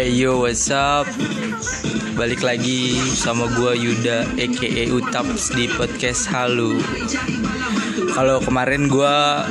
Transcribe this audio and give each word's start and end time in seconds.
Hey 0.00 0.16
yo 0.16 0.40
what's 0.40 0.72
up? 0.72 1.04
Balik 2.16 2.40
lagi 2.40 2.96
sama 3.12 3.52
gua 3.52 3.76
Yuda 3.76 4.32
aka 4.32 4.88
Utaps 4.96 5.52
di 5.52 5.68
podcast 5.76 6.24
Halu. 6.32 6.80
Kalau 8.16 8.40
kemarin 8.40 8.88
gua 8.88 9.44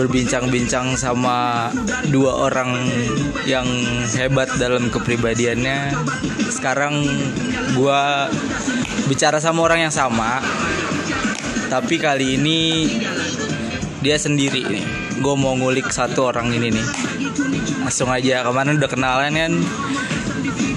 berbincang-bincang 0.00 0.96
sama 0.96 1.68
dua 2.08 2.48
orang 2.48 2.72
yang 3.44 3.68
hebat 4.16 4.48
dalam 4.56 4.88
kepribadiannya. 4.88 5.92
Sekarang 6.48 7.04
gua 7.76 8.32
bicara 9.12 9.44
sama 9.44 9.68
orang 9.68 9.84
yang 9.84 9.92
sama. 9.92 10.40
Tapi 11.68 12.00
kali 12.00 12.40
ini 12.40 12.88
dia 14.00 14.16
sendiri 14.16 14.64
nih. 14.64 14.84
Gue 15.20 15.36
mau 15.36 15.52
ngulik 15.52 15.92
satu 15.92 16.32
orang 16.32 16.48
ini 16.48 16.72
nih 16.72 17.09
langsung 18.00 18.16
aja. 18.16 18.40
Kemarin 18.48 18.80
udah 18.80 18.88
kenalan 18.88 19.32
kan? 19.36 19.52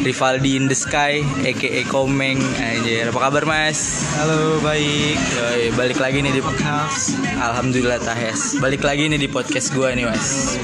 Rivaldi 0.04 0.60
in 0.60 0.68
the 0.68 0.76
Sky 0.76 1.24
aka 1.48 1.88
Komeng. 1.88 2.36
Aja 2.60 3.08
apa 3.08 3.16
kabar 3.16 3.48
mas? 3.48 4.04
Halo, 4.20 4.60
baik. 4.60 5.16
Yoi, 5.16 5.72
balik 5.72 6.04
lagi 6.04 6.20
nih 6.20 6.36
di 6.36 6.44
podcast 6.44 7.16
Alhamdulillah 7.40 8.04
Tahes. 8.04 8.60
Balik 8.60 8.84
lagi 8.84 9.08
nih 9.08 9.16
di 9.16 9.32
podcast 9.32 9.72
gue 9.72 9.88
nih 9.96 10.04
mas. 10.04 10.60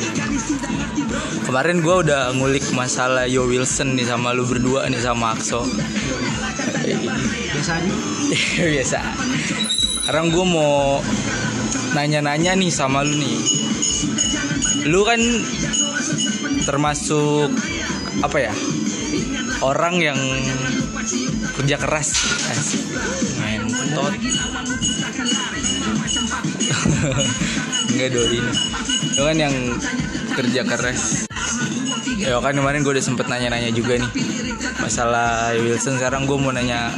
Kemarin 1.48 1.80
gue 1.80 1.96
udah 2.04 2.36
ngulik 2.36 2.68
masalah 2.76 3.24
Yo 3.24 3.48
Wilson 3.48 3.96
nih 3.96 4.12
sama 4.12 4.36
lu 4.36 4.44
berdua 4.44 4.92
nih 4.92 5.00
sama 5.00 5.40
Akso. 5.40 5.64
Biasa 7.56 7.72
aja. 7.72 7.92
Biasa. 8.76 9.00
Sekarang 10.04 10.28
gue 10.28 10.44
mau 10.44 11.00
nanya-nanya 11.96 12.52
nih 12.60 12.68
sama 12.68 13.08
lu 13.08 13.16
nih. 13.16 13.40
Lu 14.92 15.08
kan 15.08 15.24
termasuk 16.70 17.50
apa 18.22 18.38
ya 18.38 18.54
orang 19.66 19.98
yang 19.98 20.20
kerja 21.58 21.82
keras. 21.82 22.10
Asik. 22.54 22.86
ngentot 23.42 24.14
enggak 27.90 28.10
doi 28.14 28.40
lu 29.18 29.22
kan 29.26 29.38
yang 29.42 29.56
kerja 30.38 30.62
keras. 30.64 31.26
Ya 32.22 32.38
kan 32.38 32.54
kemarin 32.54 32.86
gue 32.86 32.94
udah 32.94 33.04
sempet 33.04 33.26
nanya-nanya 33.26 33.74
juga 33.74 33.98
nih. 33.98 34.12
Masalah 34.80 35.58
Wilson 35.58 35.98
sekarang 35.98 36.30
gue 36.30 36.38
mau 36.38 36.54
nanya 36.54 36.94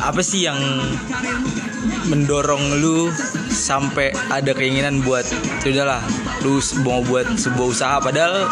apa 0.00 0.24
sih 0.24 0.48
yang 0.48 0.56
mendorong 2.08 2.80
lu 2.80 3.12
sampai 3.52 4.10
ada 4.32 4.56
keinginan 4.56 5.04
buat 5.04 5.28
"Ya 5.62 5.68
udahlah 5.76 6.02
lu 6.40 6.58
mau 6.84 7.04
buat 7.04 7.26
sebuah 7.36 7.66
usaha 7.68 7.96
padahal 8.00 8.48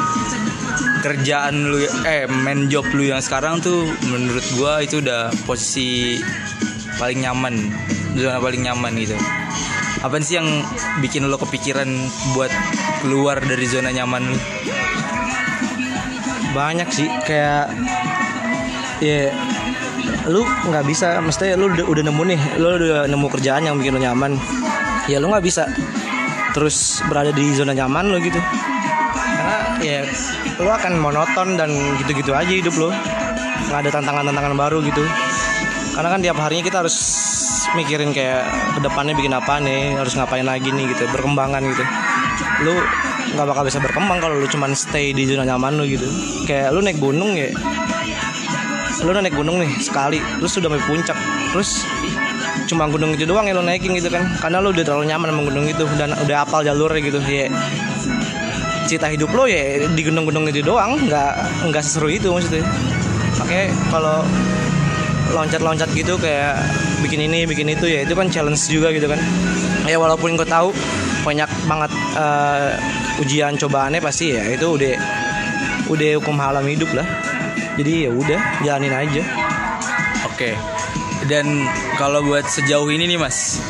kerjaan 1.00 1.72
lu 1.72 1.78
eh 2.04 2.28
main 2.28 2.66
job 2.68 2.84
lu 2.92 3.08
yang 3.08 3.22
sekarang 3.22 3.62
tuh 3.62 3.88
menurut 4.10 4.44
gua 4.58 4.82
itu 4.84 5.00
udah 5.00 5.32
posisi 5.46 6.18
paling 6.98 7.22
nyaman 7.24 7.70
zona 8.18 8.42
paling 8.42 8.66
nyaman 8.66 8.92
gitu. 8.98 9.14
Apa 9.98 10.22
sih 10.22 10.38
yang 10.38 10.46
bikin 11.02 11.26
lo 11.26 11.38
kepikiran 11.38 11.90
buat 12.34 12.50
keluar 13.02 13.42
dari 13.42 13.66
zona 13.66 13.90
nyaman 13.90 14.30
lu? 14.30 14.38
Banyak 16.54 16.88
sih 16.90 17.08
kayak 17.26 17.70
ya 18.98 19.30
lu 20.26 20.44
nggak 20.44 20.84
bisa 20.86 21.22
mesti 21.22 21.54
lu 21.54 21.70
udah, 21.70 21.86
udah 21.86 22.02
nemu 22.04 22.22
nih 22.34 22.40
lu 22.58 22.68
udah 22.78 23.06
nemu 23.06 23.26
kerjaan 23.30 23.66
yang 23.66 23.78
bikin 23.78 23.98
lu 23.98 24.02
nyaman. 24.02 24.38
Ya 25.08 25.22
lu 25.22 25.30
nggak 25.30 25.46
bisa 25.46 25.66
terus 26.58 26.98
berada 27.06 27.30
di 27.30 27.54
zona 27.54 27.70
nyaman 27.70 28.10
lu 28.10 28.18
gitu. 28.18 28.42
Karena 29.14 29.78
ya 29.78 30.02
lu 30.58 30.66
akan 30.66 30.98
monoton 30.98 31.54
dan 31.54 31.70
gitu-gitu 32.02 32.34
aja 32.34 32.50
hidup 32.50 32.74
lu 32.74 32.90
nggak 33.70 33.78
ada 33.86 33.90
tantangan-tantangan 33.94 34.58
baru 34.58 34.82
gitu. 34.82 35.06
Karena 35.94 36.08
kan 36.10 36.18
tiap 36.18 36.34
harinya 36.42 36.64
kita 36.66 36.76
harus 36.82 36.98
mikirin 37.78 38.10
kayak 38.10 38.42
ke 38.74 38.80
depannya 38.82 39.14
bikin 39.14 39.38
apa 39.38 39.62
nih? 39.62 39.94
Harus 40.02 40.18
ngapain 40.18 40.42
lagi 40.42 40.74
nih? 40.74 40.90
gitu 40.90 41.06
berkembangan 41.14 41.62
gitu. 41.62 41.84
Lu 42.66 42.74
nggak 43.38 43.46
bakal 43.54 43.62
bisa 43.62 43.78
berkembang 43.78 44.18
kalau 44.18 44.34
lu 44.34 44.50
cuman 44.50 44.74
stay 44.74 45.14
di 45.14 45.30
zona 45.30 45.46
nyaman 45.46 45.78
lu 45.78 45.86
gitu. 45.86 46.10
Kayak 46.42 46.74
lu 46.74 46.82
naik 46.82 46.98
gunung 46.98 47.38
ya. 47.38 47.54
Lu 49.06 49.14
naik 49.14 49.30
gunung 49.30 49.62
nih 49.62 49.70
sekali 49.78 50.18
terus 50.42 50.58
sudah 50.58 50.66
sampai 50.74 50.82
puncak. 50.90 51.18
Terus 51.54 51.86
cuma 52.68 52.84
gunung 52.86 53.16
itu 53.16 53.24
doang 53.24 53.48
yang 53.48 53.58
lu 53.58 53.64
naikin 53.64 53.96
gitu 53.96 54.12
kan. 54.12 54.28
Karena 54.38 54.60
lu 54.60 54.70
udah 54.70 54.84
terlalu 54.84 55.08
nyaman 55.08 55.32
sama 55.32 55.42
gunung 55.48 55.66
itu 55.66 55.84
dan 55.96 56.12
udah 56.12 56.36
apal 56.44 56.60
jalurnya 56.60 57.00
gitu 57.00 57.18
ya. 57.24 57.48
Cita 58.84 59.08
hidup 59.08 59.32
lo 59.32 59.48
ya 59.48 59.88
di 59.88 60.02
gunung-gunung 60.04 60.48
itu 60.52 60.60
doang 60.60 61.00
nggak 61.08 61.32
nggak 61.72 61.82
seseru 61.82 62.12
itu 62.12 62.28
maksudnya. 62.28 62.64
Makanya 63.40 63.66
kalau 63.88 64.18
loncat-loncat 65.32 65.88
gitu 65.92 66.16
kayak 66.20 66.56
bikin 67.04 67.28
ini 67.28 67.44
bikin 67.44 67.68
itu 67.68 67.84
ya 67.84 68.04
itu 68.04 68.12
kan 68.12 68.28
challenge 68.28 68.68
juga 68.68 68.92
gitu 68.92 69.08
kan. 69.08 69.20
Ya 69.88 69.96
walaupun 69.96 70.36
gue 70.36 70.44
tahu 70.44 70.72
banyak 71.24 71.48
banget 71.68 71.92
eh, 72.16 72.70
ujian 73.24 73.56
cobaannya 73.56 74.00
pasti 74.00 74.36
ya 74.36 74.44
itu 74.52 74.76
udah 74.76 74.94
udah 75.88 76.10
hukum 76.20 76.36
halam 76.36 76.64
hidup 76.64 76.88
lah. 76.92 77.04
Jadi 77.76 78.08
ya 78.08 78.10
udah 78.12 78.40
jalanin 78.64 78.92
aja. 78.92 79.22
Oke. 80.26 80.77
Dan 81.28 81.68
kalau 82.00 82.24
buat 82.24 82.48
sejauh 82.48 82.88
ini 82.88 83.04
nih 83.04 83.20
Mas, 83.20 83.60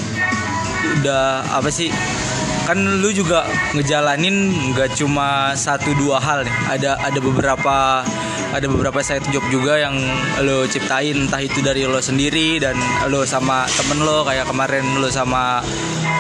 udah 1.03 1.43
apa 1.51 1.69
sih? 1.69 1.91
Kan 2.71 3.03
lu 3.03 3.11
juga 3.11 3.49
ngejalanin 3.75 4.55
nggak 4.73 4.95
cuma 4.95 5.59
satu 5.59 5.91
dua 5.99 6.23
hal 6.23 6.47
nih. 6.47 6.57
Ada 6.79 6.91
ada 7.03 7.19
beberapa 7.19 8.07
ada 8.49 8.65
beberapa 8.65 9.05
side 9.05 9.29
job 9.29 9.45
juga 9.53 9.77
yang 9.77 9.93
lo 10.41 10.65
ciptain 10.65 11.29
entah 11.29 11.43
itu 11.43 11.61
dari 11.61 11.85
lo 11.85 12.01
sendiri 12.01 12.57
dan 12.57 12.79
lo 13.13 13.27
sama 13.29 13.69
temen 13.69 14.01
lo 14.01 14.25
kayak 14.25 14.49
kemarin 14.49 14.85
lo 15.03 15.13
sama 15.13 15.61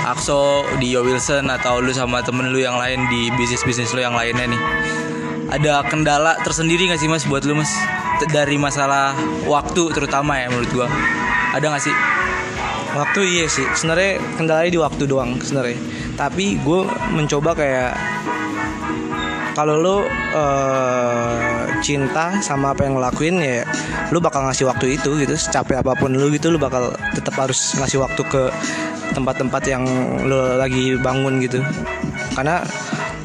Akso 0.08 0.64
di 0.80 0.92
Yo 0.92 1.04
Wilson 1.04 1.52
atau 1.52 1.84
lu 1.84 1.92
sama 1.92 2.24
temen 2.24 2.48
lu 2.48 2.60
yang 2.60 2.80
lain 2.80 3.08
di 3.12 3.28
bisnis 3.36 3.64
bisnis 3.64 3.92
lo 3.92 4.00
yang 4.00 4.16
lainnya 4.16 4.56
nih 4.56 4.62
ada 5.48 5.80
kendala 5.88 6.36
tersendiri 6.44 6.88
nggak 6.88 7.00
sih 7.00 7.08
mas 7.08 7.24
buat 7.24 7.44
lu 7.48 7.56
mas 7.56 7.72
dari 8.28 8.60
masalah 8.60 9.16
waktu 9.48 9.92
terutama 9.96 10.36
ya 10.36 10.52
menurut 10.52 10.70
gua 10.72 10.88
ada 11.54 11.64
nggak 11.72 11.84
sih? 11.84 11.94
Waktu 12.96 13.20
iya 13.24 13.46
sih. 13.48 13.64
Sebenarnya 13.76 14.20
kendalanya 14.36 14.72
di 14.72 14.80
waktu 14.80 15.02
doang 15.04 15.38
sebenarnya. 15.40 15.78
Tapi 16.18 16.58
gue 16.60 16.80
mencoba 17.14 17.54
kayak 17.54 17.92
kalau 19.54 19.74
lu 19.78 19.96
eh, 20.34 21.62
cinta 21.82 22.38
sama 22.38 22.74
apa 22.74 22.86
yang 22.86 22.94
lo 22.98 23.02
lakuin 23.02 23.42
ya 23.42 23.66
lu 24.14 24.22
bakal 24.22 24.46
ngasih 24.46 24.66
waktu 24.66 24.98
itu 24.98 25.14
gitu. 25.20 25.34
Secapek 25.36 25.82
apa 25.82 25.94
pun 25.98 26.14
lu 26.14 26.30
gitu 26.32 26.50
lu 26.50 26.58
bakal 26.58 26.94
tetap 27.14 27.34
harus 27.38 27.76
ngasih 27.78 28.02
waktu 28.02 28.22
ke 28.26 28.42
tempat-tempat 29.14 29.62
yang 29.66 29.84
lu 30.26 30.58
lagi 30.58 30.96
bangun 30.98 31.42
gitu. 31.42 31.62
Karena 32.34 32.62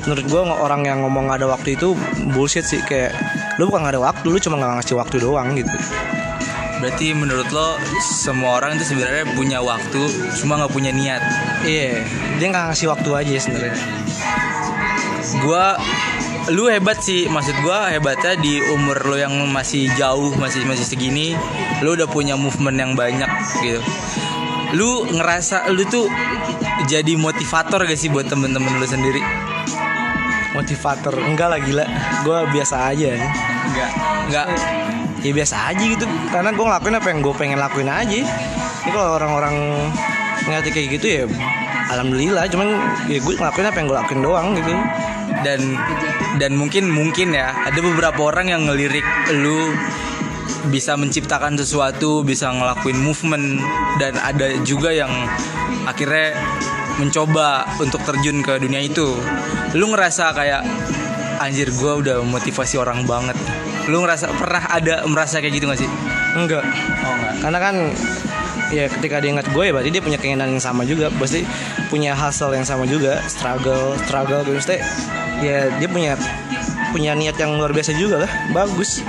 menurut 0.03 0.25
gue 0.28 0.41
orang 0.41 0.81
yang 0.83 1.00
ngomong 1.06 1.31
gak 1.31 1.39
ada 1.45 1.47
waktu 1.53 1.79
itu 1.79 1.95
bullshit 2.35 2.66
sih. 2.66 2.81
Kayak 2.83 3.16
lu 3.62 3.69
bukan 3.69 3.85
gak 3.85 3.94
ada 3.95 4.01
waktu 4.01 4.25
lu 4.28 4.38
cuma 4.41 4.57
nggak 4.57 4.81
ngasih 4.81 4.95
waktu 4.97 5.16
doang 5.22 5.53
gitu 5.53 5.69
berarti 6.83 7.16
menurut 7.16 7.47
lo 7.55 7.79
semua 8.03 8.59
orang 8.59 8.75
itu 8.75 8.91
sebenarnya 8.91 9.23
punya 9.39 9.63
waktu 9.63 10.03
cuma 10.35 10.59
nggak 10.59 10.75
punya 10.75 10.91
niat. 10.91 11.23
Iya 11.63 12.03
dia 12.35 12.45
nggak 12.51 12.75
ngasih 12.75 12.91
waktu 12.91 13.09
aja 13.16 13.31
sebenarnya. 13.39 13.79
Gua 15.47 15.79
lu 16.51 16.67
hebat 16.67 16.99
sih. 16.99 17.31
Maksud 17.31 17.55
gua 17.63 17.88
hebatnya 17.88 18.35
di 18.35 18.59
umur 18.75 18.99
lo 19.07 19.16
yang 19.16 19.31
masih 19.47 19.88
jauh 19.95 20.35
masih 20.35 20.67
masih 20.67 20.83
segini 20.83 21.39
lu 21.79 21.95
udah 21.95 22.11
punya 22.11 22.35
movement 22.35 22.75
yang 22.75 22.91
banyak 23.00 23.31
gitu. 23.63 23.79
Lu 24.75 25.07
ngerasa 25.07 25.71
lu 25.71 25.88
tuh 25.88 26.11
jadi 26.91 27.15
motivator 27.15 27.88
gak 27.88 27.95
sih 27.95 28.11
buat 28.11 28.27
temen-temen 28.27 28.75
lu 28.75 28.83
sendiri? 28.83 29.23
Motivator? 30.51 31.15
Enggak 31.15 31.47
lah 31.47 31.59
gila. 31.63 31.85
Gue 32.27 32.39
biasa 32.51 32.91
aja. 32.91 33.15
Enggak. 33.71 33.91
Enggak 34.27 34.47
ya 35.23 35.31
biasa 35.31 35.71
aja 35.71 35.83
gitu. 35.83 36.05
Karena 36.29 36.51
gue 36.51 36.65
ngelakuin 36.67 36.95
apa 36.99 37.07
yang 37.09 37.19
gue 37.23 37.33
pengen 37.33 37.59
lakuin 37.59 37.89
aja. 37.89 38.19
Ini 38.83 38.89
kalau 38.91 39.15
orang-orang 39.15 39.55
ngerti 40.43 40.69
kayak 40.75 40.87
gitu 40.99 41.07
ya 41.07 41.23
alhamdulillah. 41.89 42.45
Cuman 42.51 42.67
ya 43.07 43.17
gue 43.23 43.33
ngelakuin 43.39 43.67
apa 43.71 43.77
yang 43.79 43.87
gue 43.87 43.97
lakuin 43.97 44.21
doang 44.21 44.47
gitu. 44.59 44.73
Dan 45.43 45.59
dan 46.37 46.51
mungkin 46.59 46.91
mungkin 46.91 47.31
ya 47.33 47.55
ada 47.65 47.79
beberapa 47.79 48.19
orang 48.29 48.51
yang 48.51 48.67
ngelirik 48.67 49.05
lu 49.39 49.71
bisa 50.71 50.95
menciptakan 50.95 51.59
sesuatu 51.59 52.23
bisa 52.23 52.47
ngelakuin 52.51 52.95
movement 52.95 53.59
dan 53.99 54.15
ada 54.23 54.47
juga 54.63 54.95
yang 54.95 55.11
akhirnya 55.83 56.35
mencoba 56.95 57.67
untuk 57.81 57.99
terjun 58.07 58.39
ke 58.45 58.59
dunia 58.61 58.79
itu. 58.83 59.15
Lu 59.75 59.89
ngerasa 59.91 60.31
kayak 60.31 60.63
anjir 61.41 61.67
gua 61.75 61.99
udah 61.99 62.17
motivasi 62.23 62.79
orang 62.79 63.03
banget 63.03 63.35
lu 63.91 64.03
ngerasa 64.03 64.31
pernah 64.35 64.63
ada 64.71 65.03
merasa 65.09 65.44
kayak 65.44 65.53
gitu 65.59 65.65
gak 65.68 65.80
sih? 65.81 65.89
Enggak. 66.38 66.63
Oh 67.03 67.13
enggak 67.13 67.33
karena 67.44 67.59
kan 67.59 67.75
ya 68.74 68.85
ketika 68.89 69.21
dia 69.21 69.30
ingat 69.35 69.47
gue 69.51 69.63
ya 69.69 69.71
berarti 69.75 69.89
dia 69.94 70.01
punya 70.01 70.18
keinginan 70.18 70.56
yang 70.56 70.63
sama 70.63 70.88
juga. 70.88 71.12
Pasti 71.13 71.44
punya 71.91 72.15
hasil 72.15 72.50
yang 72.56 72.65
sama 72.65 72.88
juga 72.88 73.19
struggle 73.27 74.00
struggle 74.07 74.41
gitu. 74.47 74.57
Maksudnya, 74.57 74.81
ya 75.44 75.59
dia 75.77 75.89
punya 75.91 76.13
punya 76.95 77.12
niat 77.18 77.35
yang 77.38 77.59
luar 77.59 77.75
biasa 77.75 77.91
juga 77.97 78.24
lah. 78.24 78.31
Bagus. 78.56 79.03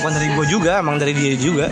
Bukan 0.00 0.12
dari 0.18 0.28
gue 0.34 0.46
juga 0.48 0.80
emang 0.80 0.96
dari 0.96 1.12
dia 1.12 1.36
juga. 1.36 1.68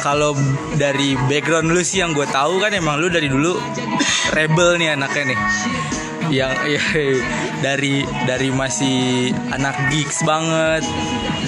Kalau 0.00 0.32
dari 0.80 1.12
background 1.28 1.70
lu 1.70 1.84
sih 1.84 2.00
yang 2.00 2.16
gue 2.16 2.24
tahu 2.24 2.56
kan 2.56 2.72
emang 2.72 2.96
lu 2.96 3.12
dari 3.12 3.28
dulu 3.28 3.60
rebel 4.32 4.80
nih 4.80 4.96
anaknya 4.96 5.36
nih 5.36 5.38
yang 6.38 6.54
ya, 6.66 6.82
dari 7.60 8.06
dari 8.24 8.48
masih 8.54 9.30
anak 9.50 9.74
geeks 9.90 10.22
banget. 10.22 10.86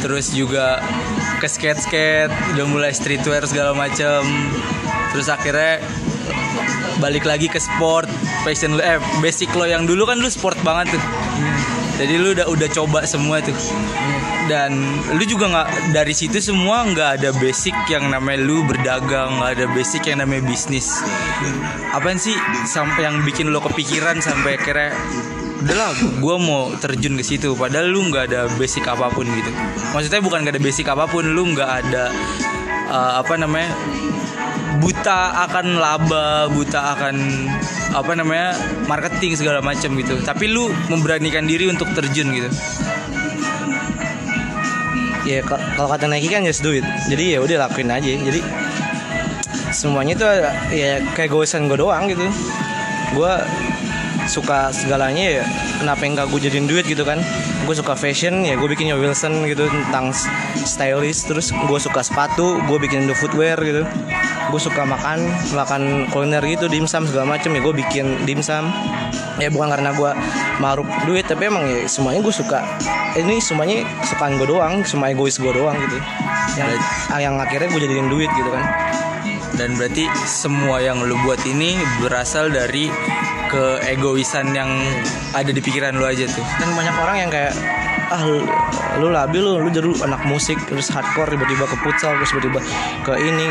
Terus 0.02 0.34
juga 0.34 0.82
ke 1.38 1.46
skate 1.46 1.78
skate 1.78 2.34
udah 2.54 2.66
mulai 2.66 2.90
streetwear 2.90 3.46
segala 3.46 3.72
macem. 3.72 4.26
Terus 5.14 5.30
akhirnya 5.30 5.78
balik 6.98 7.26
lagi 7.26 7.50
ke 7.50 7.58
sport 7.58 8.06
passion 8.46 8.78
lu 8.78 8.82
eh 8.82 8.98
basic 9.18 9.50
lo 9.54 9.66
yang 9.66 9.86
dulu 9.86 10.06
kan 10.06 10.18
lu 10.18 10.26
sport 10.26 10.58
banget 10.66 10.98
tuh. 10.98 11.04
Jadi 12.02 12.14
lu 12.18 12.34
udah 12.34 12.46
udah 12.50 12.68
coba 12.72 13.06
semua 13.06 13.38
tuh 13.38 13.54
dan 14.50 14.74
lu 15.14 15.22
juga 15.22 15.46
nggak 15.50 15.94
dari 15.94 16.14
situ 16.14 16.42
semua 16.42 16.82
nggak 16.86 17.10
ada 17.20 17.30
basic 17.38 17.74
yang 17.86 18.10
namanya 18.10 18.42
lu 18.42 18.66
berdagang 18.66 19.38
nggak 19.38 19.50
ada 19.58 19.66
basic 19.70 20.02
yang 20.10 20.24
namanya 20.24 20.42
bisnis. 20.46 21.02
Apaan 21.94 22.18
sih 22.18 22.34
sampai 22.66 23.06
yang 23.06 23.22
bikin 23.22 23.52
lo 23.54 23.62
kepikiran 23.62 24.18
sampai 24.18 24.58
akhirnya 24.58 24.90
udahlah 25.62 25.94
gue 25.94 26.36
mau 26.42 26.74
terjun 26.78 27.14
ke 27.18 27.24
situ. 27.24 27.54
Padahal 27.54 27.90
lu 27.90 28.10
nggak 28.10 28.24
ada 28.32 28.40
basic 28.58 28.86
apa 28.88 29.12
pun 29.14 29.26
gitu. 29.28 29.50
Maksudnya 29.94 30.22
bukan 30.24 30.42
nggak 30.42 30.54
ada 30.58 30.62
basic 30.62 30.86
apa 30.90 31.04
pun 31.06 31.24
lu 31.26 31.42
nggak 31.54 31.70
ada 31.86 32.10
uh, 32.90 33.12
apa 33.22 33.38
namanya 33.38 33.70
buta 34.82 35.46
akan 35.46 35.78
laba 35.78 36.50
buta 36.50 36.98
akan 36.98 37.14
apa 37.92 38.12
namanya 38.16 38.56
marketing 38.90 39.38
segala 39.38 39.62
macam 39.62 39.94
gitu. 39.94 40.18
Tapi 40.24 40.50
lu 40.50 40.66
memberanikan 40.90 41.46
diri 41.46 41.70
untuk 41.70 41.86
terjun 41.94 42.34
gitu 42.34 42.50
ya 45.24 45.40
ka- 45.40 45.60
kalau 45.74 45.88
kata 45.88 46.06
Nike 46.06 46.28
kan 46.28 46.42
just 46.42 46.60
do 46.60 46.70
it. 46.70 46.84
Jadi 47.06 47.34
ya 47.34 47.38
udah 47.38 47.66
lakuin 47.66 47.88
aja. 47.88 48.06
Jadi 48.08 48.40
semuanya 49.72 50.12
itu 50.14 50.26
ya 50.74 51.00
kayak 51.12 51.30
goesan 51.30 51.66
gue 51.66 51.78
doang 51.78 52.06
gitu. 52.06 52.24
Gue 53.12 53.32
suka 54.22 54.70
segalanya 54.70 55.42
ya 55.42 55.44
kenapa 55.82 56.06
enggak 56.06 56.30
gue 56.30 56.40
jadiin 56.40 56.66
duit 56.66 56.84
gitu 56.84 57.02
kan. 57.02 57.18
Gue 57.62 57.74
suka 57.74 57.94
fashion 57.94 58.42
ya 58.42 58.54
gue 58.54 58.66
bikinnya 58.66 58.94
Wilson 58.94 59.46
gitu 59.46 59.66
tentang 59.66 60.10
s- 60.10 60.26
stylish 60.58 61.26
terus 61.26 61.50
gue 61.50 61.78
suka 61.78 62.02
sepatu 62.02 62.58
gue 62.66 62.78
bikin 62.78 63.06
the 63.06 63.14
footwear 63.14 63.58
gitu. 63.58 63.82
Gue 64.50 64.60
suka 64.60 64.84
makan 64.84 65.24
makan 65.52 65.82
kuliner 66.10 66.42
gitu 66.44 66.66
dimsum 66.66 67.06
segala 67.06 67.36
macem. 67.36 67.54
Ya 67.54 67.60
gue 67.60 67.74
bikin 67.74 68.26
dimsum. 68.26 68.68
Ya 69.40 69.48
bukan 69.48 69.72
karena 69.72 69.90
gue 69.92 70.10
maruk 70.62 70.86
duit 71.10 71.26
tapi 71.26 71.50
emang 71.50 71.66
ya 71.66 71.90
semuanya 71.90 72.22
gue 72.22 72.34
suka. 72.34 72.62
Ini 73.18 73.42
semuanya 73.42 73.82
kesukaan 74.06 74.38
gue 74.38 74.46
doang 74.46 74.86
semua 74.86 75.10
egois 75.10 75.34
gue 75.34 75.50
doang 75.50 75.74
gitu. 75.74 75.98
Yang 76.54 76.70
yang 77.18 77.34
akhirnya 77.42 77.68
gue 77.74 77.80
jadiin 77.82 78.06
duit 78.06 78.30
gitu 78.38 78.50
kan. 78.54 78.64
Dan 79.58 79.74
berarti 79.74 80.06
semua 80.24 80.78
yang 80.78 81.02
lu 81.02 81.18
buat 81.26 81.42
ini 81.42 81.76
berasal 81.98 82.48
dari 82.54 82.86
keegoisan 83.50 84.54
yang 84.54 84.70
ada 85.34 85.50
di 85.50 85.58
pikiran 85.58 85.98
lu 85.98 86.06
aja 86.06 86.30
tuh. 86.30 86.46
Dan 86.62 86.72
banyak 86.78 86.94
orang 86.94 87.16
yang 87.26 87.30
kayak 87.34 87.52
ah 88.12 88.22
lu, 88.28 88.44
lu 89.00 89.08
labil 89.08 89.40
lu 89.40 89.56
lu 89.64 89.68
jadi 89.72 89.88
anak 90.04 90.20
musik 90.28 90.60
terus 90.68 90.92
hardcore 90.92 91.32
tiba-tiba 91.32 91.64
ke 91.64 91.76
futsal 91.80 92.12
terus 92.20 92.28
tiba-tiba 92.36 92.60
ke 93.08 93.12
ini 93.16 93.46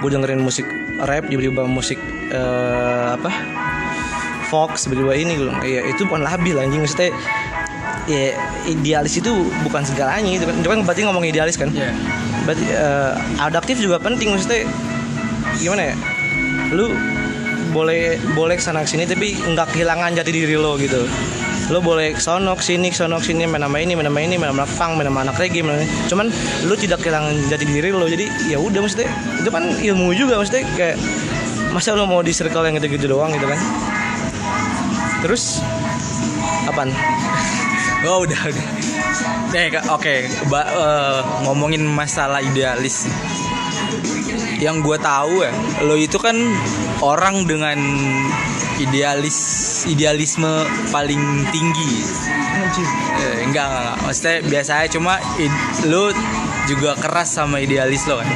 gue 0.00 0.08
dengerin 0.08 0.40
musik 0.40 0.64
rap 1.04 1.28
tiba-tiba 1.28 1.68
musik 1.68 2.00
eh, 2.32 3.06
apa 3.12 3.28
Fox 4.48 4.86
tiba-tiba 4.86 5.12
ini 5.16 5.32
gue 5.40 5.50
ya 5.64 5.80
itu 5.88 6.04
bukan 6.06 6.22
labil 6.24 6.56
anjing. 6.60 6.84
Maksudnya 6.84 7.10
ya 8.04 8.36
idealis 8.68 9.16
itu 9.16 9.30
bukan 9.64 9.82
segalanya 9.84 10.28
gitu 10.28 10.44
kan. 10.48 10.54
Itu 10.60 10.68
kan 10.68 10.78
berarti 10.84 11.00
ngomong 11.08 11.24
idealis 11.24 11.56
kan? 11.56 11.72
Iya. 11.72 11.92
berarti 12.44 12.66
eh, 12.68 13.12
adaptif 13.40 13.80
juga 13.80 13.96
penting. 13.96 14.36
Maksudnya 14.36 14.68
gimana 15.58 15.92
ya? 15.92 15.94
Lu 16.76 16.92
boleh 17.74 18.22
boleh 18.38 18.54
ke 18.54 18.62
sana 18.62 18.86
ke 18.86 18.88
sini 18.94 19.02
tapi 19.02 19.34
nggak 19.34 19.74
kehilangan 19.74 20.14
jati 20.14 20.30
diri 20.30 20.54
lo 20.54 20.76
gitu. 20.78 21.08
Lo 21.72 21.80
boleh 21.80 22.12
ke 22.12 22.20
sana 22.20 22.52
ke 22.52 22.62
sini 22.62 22.92
ke 22.92 22.96
sana 23.00 23.16
ke 23.18 23.32
sini 23.32 23.48
main 23.48 23.64
nama 23.64 23.80
ini 23.80 23.96
main 23.96 24.06
nama 24.06 24.20
ini 24.20 24.36
main 24.36 24.52
nama 24.52 24.68
pang 24.76 24.94
main 24.94 25.08
nama 25.08 25.24
anak 25.26 25.40
reggae 25.40 25.64
main 25.64 25.80
nama 25.80 25.82
ini. 25.82 25.88
cuman 26.06 26.26
lu 26.68 26.74
tidak 26.76 27.00
kehilangan 27.00 27.34
jati 27.48 27.64
diri 27.64 27.90
lo 27.90 28.04
jadi 28.04 28.28
ya 28.52 28.60
udah 28.60 28.84
maksudnya. 28.84 29.08
Itu 29.40 29.48
kan 29.48 29.64
ilmu 29.72 30.12
juga 30.12 30.38
maksudnya 30.38 30.62
kayak 30.76 30.96
masa 31.74 31.90
lo 31.98 32.06
mau 32.06 32.22
di 32.22 32.30
circle 32.30 32.62
yang 32.70 32.78
gitu-gitu 32.78 33.10
doang 33.10 33.34
gitu 33.34 33.50
kan 33.50 33.58
terus 35.24 35.64
apaan 36.68 36.92
Oh 38.04 38.20
udah 38.20 38.36
udah. 38.36 38.66
Eh 39.56 39.72
oke, 39.88 40.14
Ba- 40.52 40.68
eh, 40.68 41.18
ngomongin 41.48 41.88
masalah 41.88 42.44
idealis. 42.44 43.08
Yang 44.60 44.84
gue 44.84 44.96
tahu 45.00 45.40
ya, 45.40 45.48
lo 45.80 45.96
itu 45.96 46.20
kan 46.20 46.36
orang 47.00 47.48
dengan 47.48 47.80
idealis 48.76 49.38
idealisme 49.88 50.68
paling 50.92 51.48
tinggi. 51.48 52.04
Eh, 53.24 53.48
enggak, 53.48 53.64
enggak, 53.64 53.80
enggak. 53.88 53.96
Maksudnya 54.04 54.36
biasa 54.52 54.70
aja 54.84 54.88
cuma 54.92 55.16
id- 55.40 55.88
lo 55.88 56.12
juga 56.68 57.00
keras 57.00 57.32
sama 57.32 57.56
idealis 57.56 58.04
lo 58.04 58.20
kan. 58.20 58.28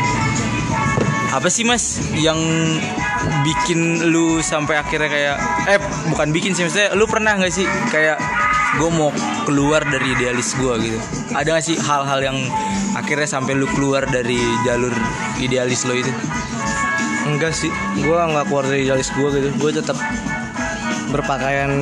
Apa 1.37 1.53
sih 1.53 1.61
mas 1.61 2.01
yang 2.17 2.41
bikin 3.43 4.11
lu 4.11 4.39
sampai 4.41 4.79
akhirnya 4.79 5.11
kayak 5.11 5.37
eh 5.67 5.79
bukan 6.13 6.29
bikin 6.31 6.55
sih 6.55 6.67
maksudnya 6.67 6.95
lu 6.95 7.05
pernah 7.11 7.35
nggak 7.39 7.53
sih 7.53 7.67
kayak 7.91 8.19
gue 8.77 8.91
mau 8.93 9.09
keluar 9.49 9.81
dari 9.89 10.13
idealis 10.13 10.53
gue 10.61 10.75
gitu. 10.85 10.99
Ada 11.33 11.57
gak 11.57 11.65
sih 11.65 11.77
hal-hal 11.81 12.21
yang 12.21 12.39
akhirnya 12.93 13.25
sampai 13.25 13.57
lu 13.57 13.65
keluar 13.73 14.05
dari 14.05 14.37
jalur 14.69 14.93
idealis 15.41 15.89
lo 15.89 15.97
itu? 15.97 16.13
Enggak 17.25 17.57
sih 17.57 17.73
gue 17.97 18.19
nggak 18.19 18.45
keluar 18.45 18.69
dari 18.69 18.85
idealis 18.85 19.09
gue 19.17 19.29
gitu. 19.41 19.49
Gue 19.57 19.71
tetap 19.73 19.97
berpakaian 21.09 21.73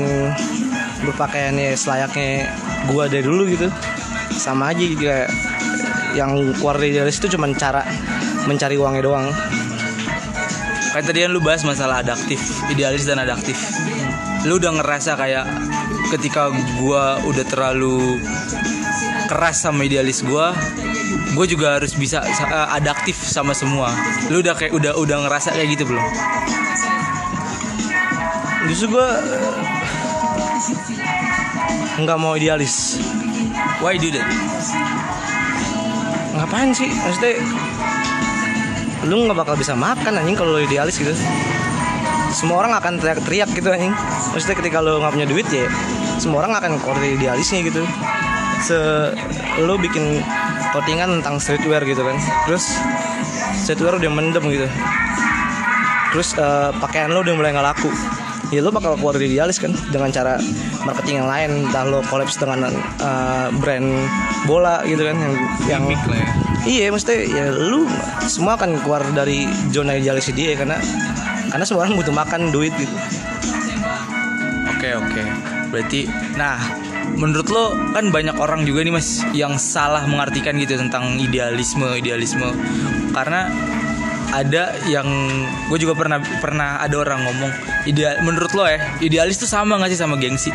berpakaiannya 1.02 1.74
selayaknya 1.74 2.54
gue 2.86 3.04
dari 3.10 3.24
dulu 3.26 3.42
gitu. 3.50 3.66
Sama 4.30 4.70
aja 4.70 4.84
juga 4.86 5.26
yang 6.14 6.54
keluar 6.56 6.78
dari 6.78 6.94
idealis 6.94 7.18
itu 7.18 7.34
cuma 7.34 7.50
cara 7.58 7.82
mencari 8.46 8.78
uangnya 8.78 9.02
doang 9.02 9.26
kan 10.96 11.04
tadi 11.04 11.28
kan 11.28 11.30
lu 11.36 11.44
bahas 11.44 11.60
masalah 11.60 12.00
adaptif 12.00 12.40
idealis 12.72 13.04
dan 13.04 13.20
adaptif. 13.20 13.60
Lu 14.48 14.56
udah 14.56 14.80
ngerasa 14.80 15.12
kayak 15.20 15.44
ketika 16.16 16.48
gua 16.80 17.20
udah 17.28 17.44
terlalu 17.44 18.16
keras 19.28 19.60
sama 19.60 19.84
idealis 19.84 20.24
gua 20.24 20.56
gue 21.36 21.46
juga 21.52 21.76
harus 21.76 21.92
bisa 21.92 22.24
eh, 22.24 22.68
adaptif 22.72 23.20
sama 23.20 23.52
semua. 23.52 23.92
Lu 24.32 24.40
udah 24.40 24.56
kayak 24.56 24.72
udah 24.72 24.96
udah 24.96 25.28
ngerasa 25.28 25.52
kayak 25.52 25.76
gitu 25.76 25.84
belum? 25.84 26.06
Justru 28.72 28.96
gue 28.96 29.08
nggak 32.00 32.16
mau 32.16 32.32
idealis. 32.40 32.96
Why 33.84 34.00
do 34.00 34.08
that? 34.16 34.24
Ngapain 36.40 36.72
sih? 36.72 36.88
Maksudnya 36.88 37.36
lu 39.06 39.26
nggak 39.26 39.38
bakal 39.38 39.54
bisa 39.54 39.72
makan 39.72 40.18
anjing 40.18 40.36
kalau 40.36 40.58
lu 40.58 40.60
idealis 40.62 40.98
gitu. 40.98 41.14
Semua 42.34 42.66
orang 42.66 42.76
akan 42.76 42.98
teriak-teriak 43.00 43.48
gitu 43.54 43.70
anjing. 43.70 43.94
Maksudnya 44.34 44.56
ketika 44.58 44.78
lu 44.82 44.98
nggak 44.98 45.12
punya 45.14 45.26
duit 45.30 45.46
ya 45.48 45.70
semua 46.16 46.44
orang 46.44 46.56
akan 46.56 46.80
keluar 46.80 46.98
idealisnya 47.00 47.60
gitu. 47.64 47.84
Se 48.64 48.76
lu 49.60 49.76
bikin 49.76 50.24
clothingan 50.72 51.20
tentang 51.20 51.36
streetwear 51.40 51.84
gitu 51.84 52.02
kan. 52.02 52.16
Terus 52.48 52.64
streetwear 53.60 54.00
udah 54.00 54.10
mendem 54.10 54.44
gitu. 54.48 54.66
Terus 56.16 56.32
eh, 56.40 56.70
pakaian 56.80 57.12
lo 57.12 57.20
udah 57.20 57.34
mulai 57.36 57.52
nggak 57.52 57.66
laku. 57.66 57.90
Ya 58.54 58.62
lo 58.62 58.70
bakal 58.70 58.94
keluar 58.96 59.18
idealis 59.18 59.58
kan 59.58 59.74
dengan 59.92 60.08
cara 60.08 60.40
marketing 60.88 61.24
yang 61.24 61.28
lain. 61.28 61.50
Entah 61.68 61.84
lo 61.84 62.00
kolaps 62.08 62.40
dengan 62.40 62.72
eh, 62.72 63.46
brand 63.60 63.88
bola 64.48 64.80
gitu 64.88 65.04
kan 65.04 65.16
yang 65.16 65.34
yang 65.68 65.82
ya. 65.92 66.45
Iya 66.66 66.90
maksudnya 66.90 67.18
ya 67.24 67.44
lu 67.54 67.86
semua 68.26 68.58
akan 68.58 68.82
keluar 68.82 69.06
dari 69.14 69.46
zona 69.70 69.94
idealis 69.94 70.28
dia 70.34 70.58
karena 70.58 70.76
karena 71.48 71.64
semua 71.64 71.86
orang 71.86 71.96
butuh 71.96 72.12
makan 72.12 72.50
duit 72.50 72.74
gitu. 72.74 72.92
Oke 74.76 74.92
oke. 74.98 75.22
Berarti, 75.70 76.10
nah 76.34 76.58
menurut 77.16 77.48
lo 77.48 77.64
kan 77.94 78.10
banyak 78.10 78.36
orang 78.36 78.66
juga 78.66 78.82
nih 78.82 78.92
mas 78.92 79.22
yang 79.32 79.56
salah 79.56 80.04
mengartikan 80.04 80.58
gitu 80.58 80.76
tentang 80.76 81.16
idealisme 81.22 81.86
idealisme. 81.96 82.50
Karena 83.14 83.48
ada 84.34 84.74
yang 84.90 85.06
gue 85.70 85.78
juga 85.78 85.94
pernah 85.94 86.18
pernah 86.42 86.82
ada 86.82 86.98
orang 86.98 87.24
ngomong 87.24 87.52
ideal 87.86 88.18
menurut 88.26 88.50
lo 88.58 88.66
ya 88.66 88.82
idealis 88.98 89.38
tuh 89.38 89.48
sama 89.48 89.78
nggak 89.78 89.94
sih 89.94 90.00
sama 90.02 90.18
gengsi? 90.18 90.50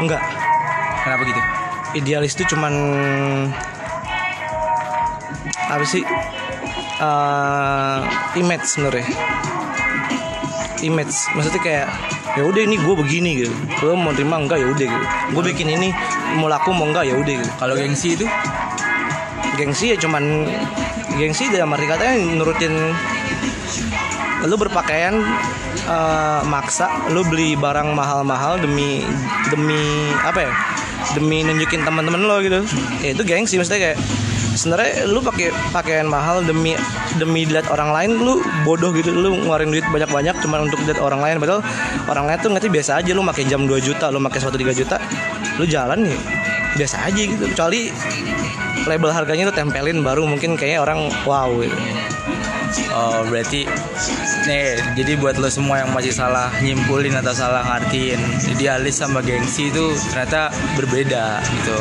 Enggak. 0.00 0.24
Kenapa 1.04 1.22
gitu 1.28 1.59
idealis 1.94 2.38
itu 2.38 2.54
cuman 2.54 2.72
apa 5.70 5.84
sih 5.86 6.02
eh, 7.00 7.98
image 8.38 8.66
sebenarnya. 8.66 9.06
Image 10.80 11.14
maksudnya 11.36 11.60
kayak 11.60 11.88
ya 12.34 12.42
udah 12.46 12.62
ini 12.62 12.76
gue 12.80 12.94
begini 12.94 13.30
gitu. 13.44 13.54
Lo 13.84 13.94
mau 13.98 14.14
terima 14.14 14.40
enggak 14.40 14.58
ya 14.62 14.66
udah 14.70 14.86
gitu. 14.86 15.06
Gue 15.36 15.42
bikin 15.54 15.68
ini 15.70 15.88
mau 16.38 16.50
laku 16.50 16.74
mau 16.74 16.88
enggak 16.88 17.06
ya 17.06 17.14
udah 17.18 17.34
gitu. 17.38 17.50
Kalau 17.58 17.74
gengsi 17.76 18.08
itu? 18.18 18.26
Gengsi 19.58 19.92
ya 19.92 19.96
cuman 20.00 20.48
gengsi 21.20 21.52
dalam 21.52 21.74
arti 21.74 21.84
katanya 21.84 22.16
nurutin 22.38 22.72
lu 24.48 24.56
berpakaian 24.56 25.20
eh, 25.84 26.40
maksa 26.48 26.88
lu 27.12 27.20
beli 27.28 27.60
barang 27.60 27.92
mahal-mahal 27.92 28.56
demi 28.56 29.04
demi 29.52 30.08
apa 30.24 30.48
ya 30.48 30.52
demi 31.16 31.42
nunjukin 31.42 31.82
teman-teman 31.82 32.22
lo 32.22 32.38
gitu. 32.44 32.62
Ya 33.02 33.16
itu 33.16 33.22
gengsi 33.26 33.58
maksudnya 33.58 33.80
kayak 33.92 33.98
sebenarnya 34.54 35.06
lu 35.06 35.22
pakai 35.22 35.54
pakaian 35.70 36.06
mahal 36.10 36.42
demi 36.42 36.74
demi 37.16 37.46
dilihat 37.46 37.70
orang 37.70 37.90
lain 37.94 38.10
lu 38.18 38.42
bodoh 38.66 38.90
gitu. 38.94 39.10
Lu 39.14 39.34
ngeluarin 39.34 39.70
duit 39.70 39.86
banyak-banyak 39.88 40.38
cuma 40.42 40.62
untuk 40.62 40.78
dilihat 40.82 41.00
orang 41.02 41.20
lain. 41.22 41.36
Padahal 41.42 41.60
orang 42.10 42.24
lain 42.30 42.38
tuh 42.42 42.50
ngerti 42.54 42.68
biasa 42.70 42.90
aja 43.02 43.10
lu 43.14 43.22
pakai 43.26 43.44
jam 43.46 43.64
2 43.66 43.78
juta 43.82 44.10
lu 44.10 44.18
pakai 44.22 44.38
sepatu 44.42 44.58
3 44.60 44.74
juta 44.74 44.96
lu 45.58 45.64
jalan 45.66 46.06
ya 46.06 46.18
biasa 46.78 46.96
aja 47.10 47.22
gitu. 47.26 47.44
Kecuali 47.50 47.90
label 48.88 49.10
harganya 49.12 49.52
tuh 49.52 49.56
tempelin 49.60 50.00
baru 50.00 50.24
mungkin 50.24 50.56
kayaknya 50.56 50.80
orang 50.82 51.12
wow 51.28 51.50
gitu. 51.60 51.76
Oh 52.94 53.26
berarti 53.26 53.66
nih 54.46 54.78
jadi 54.94 55.12
buat 55.18 55.38
lo 55.38 55.50
semua 55.50 55.82
yang 55.82 55.90
masih 55.90 56.14
salah 56.14 56.50
nyimpulin 56.62 57.14
atau 57.18 57.34
salah 57.34 57.66
ngartiin 57.66 58.18
idealis 58.50 59.02
sama 59.02 59.22
gengsi 59.22 59.70
itu 59.70 59.94
ternyata 60.10 60.54
berbeda 60.78 61.38
gitu. 61.42 61.78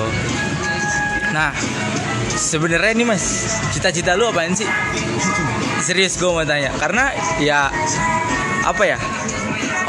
Nah 1.34 1.54
sebenarnya 2.34 2.92
ini 2.98 3.06
mas 3.06 3.24
cita-cita 3.74 4.18
lu 4.18 4.30
apaan 4.30 4.54
sih? 4.58 4.68
Serius 5.80 6.18
gue 6.20 6.30
mau 6.30 6.44
tanya 6.44 6.74
karena 6.78 7.14
ya 7.40 7.72
apa 8.66 8.84
ya 8.84 8.98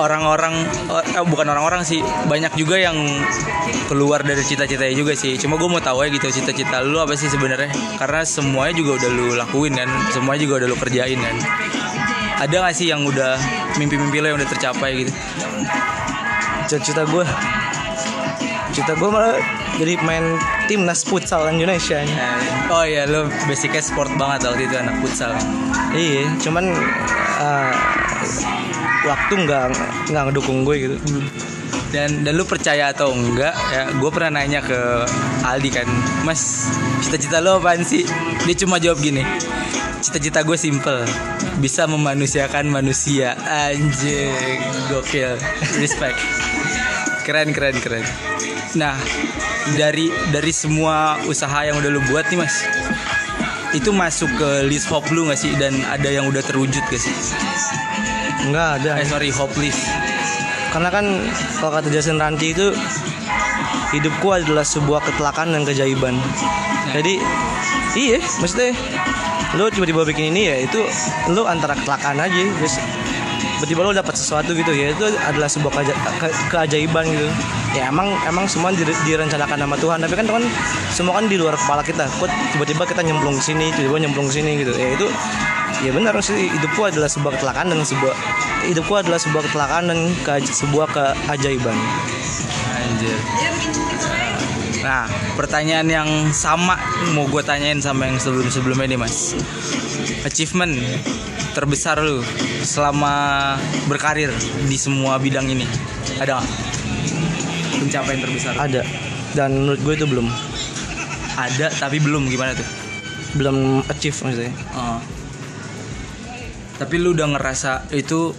orang-orang 0.00 0.64
eh, 0.88 1.24
bukan 1.28 1.46
orang-orang 1.52 1.84
sih 1.84 2.00
banyak 2.26 2.56
juga 2.56 2.80
yang 2.80 2.96
keluar 3.86 4.24
dari 4.24 4.40
cita-citanya 4.40 4.96
juga 4.96 5.12
sih. 5.12 5.36
Cuma 5.36 5.60
gue 5.60 5.68
mau 5.68 5.82
tahu 5.82 6.08
ya 6.08 6.08
gitu 6.08 6.32
cita-cita 6.32 6.80
lu 6.80 6.96
apa 6.96 7.12
sih 7.14 7.28
sebenarnya? 7.28 7.68
Karena 8.00 8.24
semuanya 8.24 8.74
juga 8.80 9.04
udah 9.04 9.10
lu 9.12 9.26
lakuin 9.36 9.76
kan? 9.76 9.88
Semuanya 10.10 10.40
juga 10.48 10.54
udah 10.64 10.68
lu 10.72 10.76
kerjain 10.80 11.20
kan? 11.20 11.36
Ada 12.40 12.56
gak 12.64 12.74
sih 12.74 12.88
yang 12.88 13.04
udah 13.04 13.36
mimpi-mimpi 13.76 14.24
lo 14.24 14.32
yang 14.32 14.38
udah 14.40 14.48
tercapai 14.48 15.04
gitu? 15.04 15.12
Cita-cita 16.66 17.04
gue 17.04 17.24
cita 18.70 18.94
gue 18.94 19.10
malah 19.10 19.34
jadi 19.82 19.98
main 20.06 20.38
timnas 20.70 21.02
futsal 21.02 21.42
Indonesia 21.50 22.06
oh 22.70 22.86
iya 22.86 23.02
lo 23.02 23.26
basicnya 23.50 23.82
sport 23.82 24.14
banget 24.14 24.46
waktu 24.46 24.70
itu 24.70 24.76
anak 24.78 24.94
futsal. 25.02 25.34
Iya 25.90 26.30
cuman 26.38 26.70
eh, 27.42 27.72
waktu 29.06 29.32
nggak 29.46 29.64
nggak 30.12 30.22
ngedukung 30.30 30.64
gue 30.64 30.76
gitu. 30.88 30.96
Dan 31.90 32.22
dan 32.22 32.38
lu 32.38 32.46
percaya 32.46 32.94
atau 32.94 33.10
enggak 33.10 33.50
ya 33.74 33.90
gue 33.98 34.10
pernah 34.14 34.38
nanya 34.38 34.62
ke 34.62 34.78
Aldi 35.42 35.70
kan 35.74 35.88
mas 36.22 36.70
cita-cita 37.02 37.42
lo 37.42 37.58
apaan 37.58 37.82
sih? 37.82 38.06
Dia 38.46 38.54
cuma 38.54 38.78
jawab 38.78 39.02
gini 39.02 39.26
cita-cita 40.00 40.40
gue 40.40 40.56
simple 40.56 41.04
bisa 41.60 41.84
memanusiakan 41.84 42.72
manusia. 42.72 43.36
Anjing 43.44 44.62
gokil. 44.88 45.36
Respect. 45.76 46.16
Keren 47.28 47.52
keren 47.52 47.76
keren. 47.82 48.04
Nah 48.80 48.96
dari 49.76 50.08
dari 50.32 50.52
semua 50.54 51.20
usaha 51.28 51.66
yang 51.66 51.76
udah 51.78 51.90
lu 51.92 52.00
buat 52.08 52.26
nih 52.32 52.38
mas 52.40 52.64
itu 53.70 53.94
masuk 53.94 54.30
ke 54.34 54.50
list 54.66 54.90
hope 54.90 55.06
lu 55.14 55.30
gak 55.30 55.38
sih? 55.38 55.54
Dan 55.54 55.74
ada 55.86 56.10
yang 56.10 56.26
udah 56.26 56.42
terwujud 56.42 56.82
gak 56.90 56.98
sih 56.98 57.14
nggak 58.48 58.68
ada. 58.80 58.92
Eh 59.00 59.06
sorry 59.08 59.28
hope 59.28 59.52
list 59.60 59.84
karena 60.70 60.86
kan 60.86 61.02
kalau 61.58 61.74
kata 61.74 61.90
Jason 61.90 62.16
Ranti 62.22 62.54
itu 62.54 62.70
hidupku 63.90 64.30
adalah 64.30 64.62
sebuah 64.62 65.02
ketelakan 65.02 65.50
dan 65.50 65.62
keajaiban. 65.66 66.14
Jadi 66.94 67.18
iya 67.98 68.22
maksudnya 68.38 68.70
lo 69.58 69.66
tiba-tiba 69.66 70.06
bikin 70.06 70.30
ini 70.30 70.46
ya 70.46 70.56
itu 70.62 70.78
lo 71.34 71.50
antara 71.50 71.74
ketelakaan 71.74 72.22
aja. 72.22 72.42
Terus 72.62 72.78
tiba-tiba 73.58 73.82
lo 73.82 73.90
dapat 73.90 74.14
sesuatu 74.14 74.54
gitu 74.54 74.70
ya 74.70 74.94
itu 74.94 75.04
adalah 75.26 75.50
sebuah 75.50 75.72
keaja- 75.74 75.98
ke- 76.22 76.38
keajaiban 76.54 77.04
gitu. 77.10 77.26
Ya 77.74 77.90
emang 77.90 78.14
emang 78.26 78.46
semua 78.46 78.70
dire- 78.70 78.94
direncanakan 79.02 79.58
sama 79.66 79.74
Tuhan. 79.74 79.98
Tapi 80.06 80.14
kan 80.14 80.26
kan 80.30 80.42
semua 80.94 81.18
kan 81.18 81.26
di 81.26 81.34
luar 81.34 81.58
kepala 81.58 81.82
kita. 81.82 82.06
Kok 82.06 82.30
tiba-tiba 82.54 82.86
kita 82.86 83.02
nyemplung 83.02 83.34
ke 83.38 83.42
sini 83.42 83.74
tiba-tiba 83.74 84.06
nyemplung 84.06 84.30
ke 84.30 84.38
sini 84.38 84.62
gitu. 84.62 84.70
Ya 84.78 84.94
itu 84.94 85.10
ya 85.80 85.90
benar 85.90 86.12
sih 86.20 86.48
hidupku 86.50 86.82
adalah 86.82 87.08
sebuah 87.08 87.32
kecelakaan 87.34 87.68
dan 87.68 87.80
sebuah 87.82 88.14
hidupku 88.64 88.94
adalah 88.94 89.16
sebuah 89.16 89.42
kecelakaan 89.44 89.84
dan 89.88 89.98
ke- 90.20 90.44
sebuah 90.46 90.86
keajaiban 90.90 91.76
Anjir. 92.70 93.16
Nah, 94.80 95.04
pertanyaan 95.36 95.84
yang 95.84 96.08
sama 96.30 96.80
mau 97.12 97.28
gue 97.28 97.44
tanyain 97.44 97.76
sama 97.78 98.08
yang 98.08 98.16
sebelum-sebelumnya 98.16 98.88
nih, 98.88 98.96
Mas. 98.96 99.36
Achievement 100.22 100.72
terbesar 101.52 102.00
lu 102.00 102.24
selama 102.62 103.12
berkarir 103.84 104.32
di 104.64 104.76
semua 104.76 105.20
bidang 105.20 105.44
ini. 105.46 105.68
Ada 106.16 106.40
nggak? 106.40 106.48
Pencapaian 107.78 108.20
terbesar. 108.20 108.52
ada 108.56 108.80
dan 109.30 109.50
menurut 109.54 109.80
gue 109.80 109.94
itu 109.94 110.06
belum 110.06 110.26
Ada 111.34 111.68
tapi 111.72 111.96
belum 111.96 112.26
gimana 112.26 112.52
tuh? 112.52 112.66
belum 113.30 113.86
achieve 113.86 114.16
maksudnya 114.20 114.50
Oh. 114.72 114.98
Tapi 116.80 116.96
lu 116.96 117.12
udah 117.12 117.36
ngerasa 117.36 117.92
itu 117.92 118.32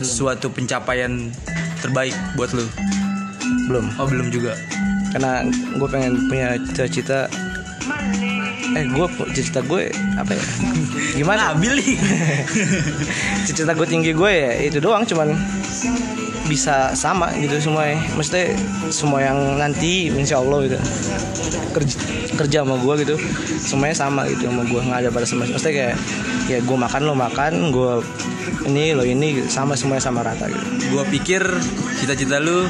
suatu 0.00 0.48
pencapaian 0.48 1.28
terbaik 1.84 2.16
buat 2.34 2.50
lu? 2.56 2.64
belum. 3.68 3.86
Oh, 3.96 4.06
belum 4.08 4.28
juga. 4.32 4.56
karena 5.14 5.46
gue 5.78 5.88
pengen 5.88 6.26
punya 6.26 6.58
cita-cita. 6.58 7.30
Eh 8.74 8.82
gue 8.90 9.06
cita-cita 9.30 9.62
gue 9.62 9.94
apa 10.18 10.32
ya? 10.34 10.44
Gimana? 11.22 11.54
Nih. 11.54 11.94
cita-cita 13.46 13.78
gue 13.78 13.86
tinggi 13.86 14.10
gue 14.10 14.32
ya 14.32 14.52
itu 14.58 14.82
doang 14.82 15.06
cuman 15.06 15.38
bisa 16.50 16.90
sama 16.98 17.30
gitu 17.38 17.62
semuanya. 17.62 18.02
Maksudnya 18.18 18.58
semua 18.90 19.22
yang 19.22 19.38
nanti 19.54 20.10
insya 20.10 20.42
Allah 20.42 20.66
gitu. 20.66 20.78
Kerja 21.78 21.96
kerja 22.34 22.66
sama 22.66 22.76
gue 22.82 22.94
gitu 23.06 23.14
semuanya 23.62 23.96
sama 23.96 24.26
gitu 24.26 24.50
sama 24.50 24.66
gue 24.66 24.80
nggak 24.82 24.98
ada 25.06 25.10
batas 25.14 25.30
sama 25.30 25.46
maksudnya 25.46 25.74
kayak 25.74 25.96
ya 26.44 26.60
gue 26.60 26.76
makan 26.76 27.02
lo 27.08 27.14
makan 27.16 27.72
gue 27.72 27.92
ini 28.64 28.96
lo 28.96 29.04
ini 29.04 29.44
sama 29.48 29.76
semuanya 29.76 30.04
sama 30.04 30.20
rata 30.24 30.48
gitu. 30.48 30.92
Gua 30.92 31.04
pikir 31.08 31.42
cita-cita 32.00 32.40
lu 32.40 32.64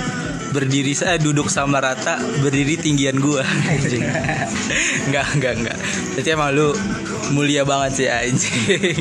berdiri 0.54 0.94
saya 0.94 1.18
duduk 1.18 1.50
sama 1.50 1.82
rata 1.82 2.18
berdiri 2.42 2.78
tinggian 2.78 3.18
gua. 3.18 3.42
Anjing. 3.42 4.02
Enggak 5.10 5.26
enggak 5.36 5.54
enggak 5.60 5.78
berarti 6.14 6.30
emang 6.30 6.50
lu 6.54 6.68
mulia 7.34 7.62
banget 7.66 7.90
sih 8.04 8.08
anjing. 8.08 8.96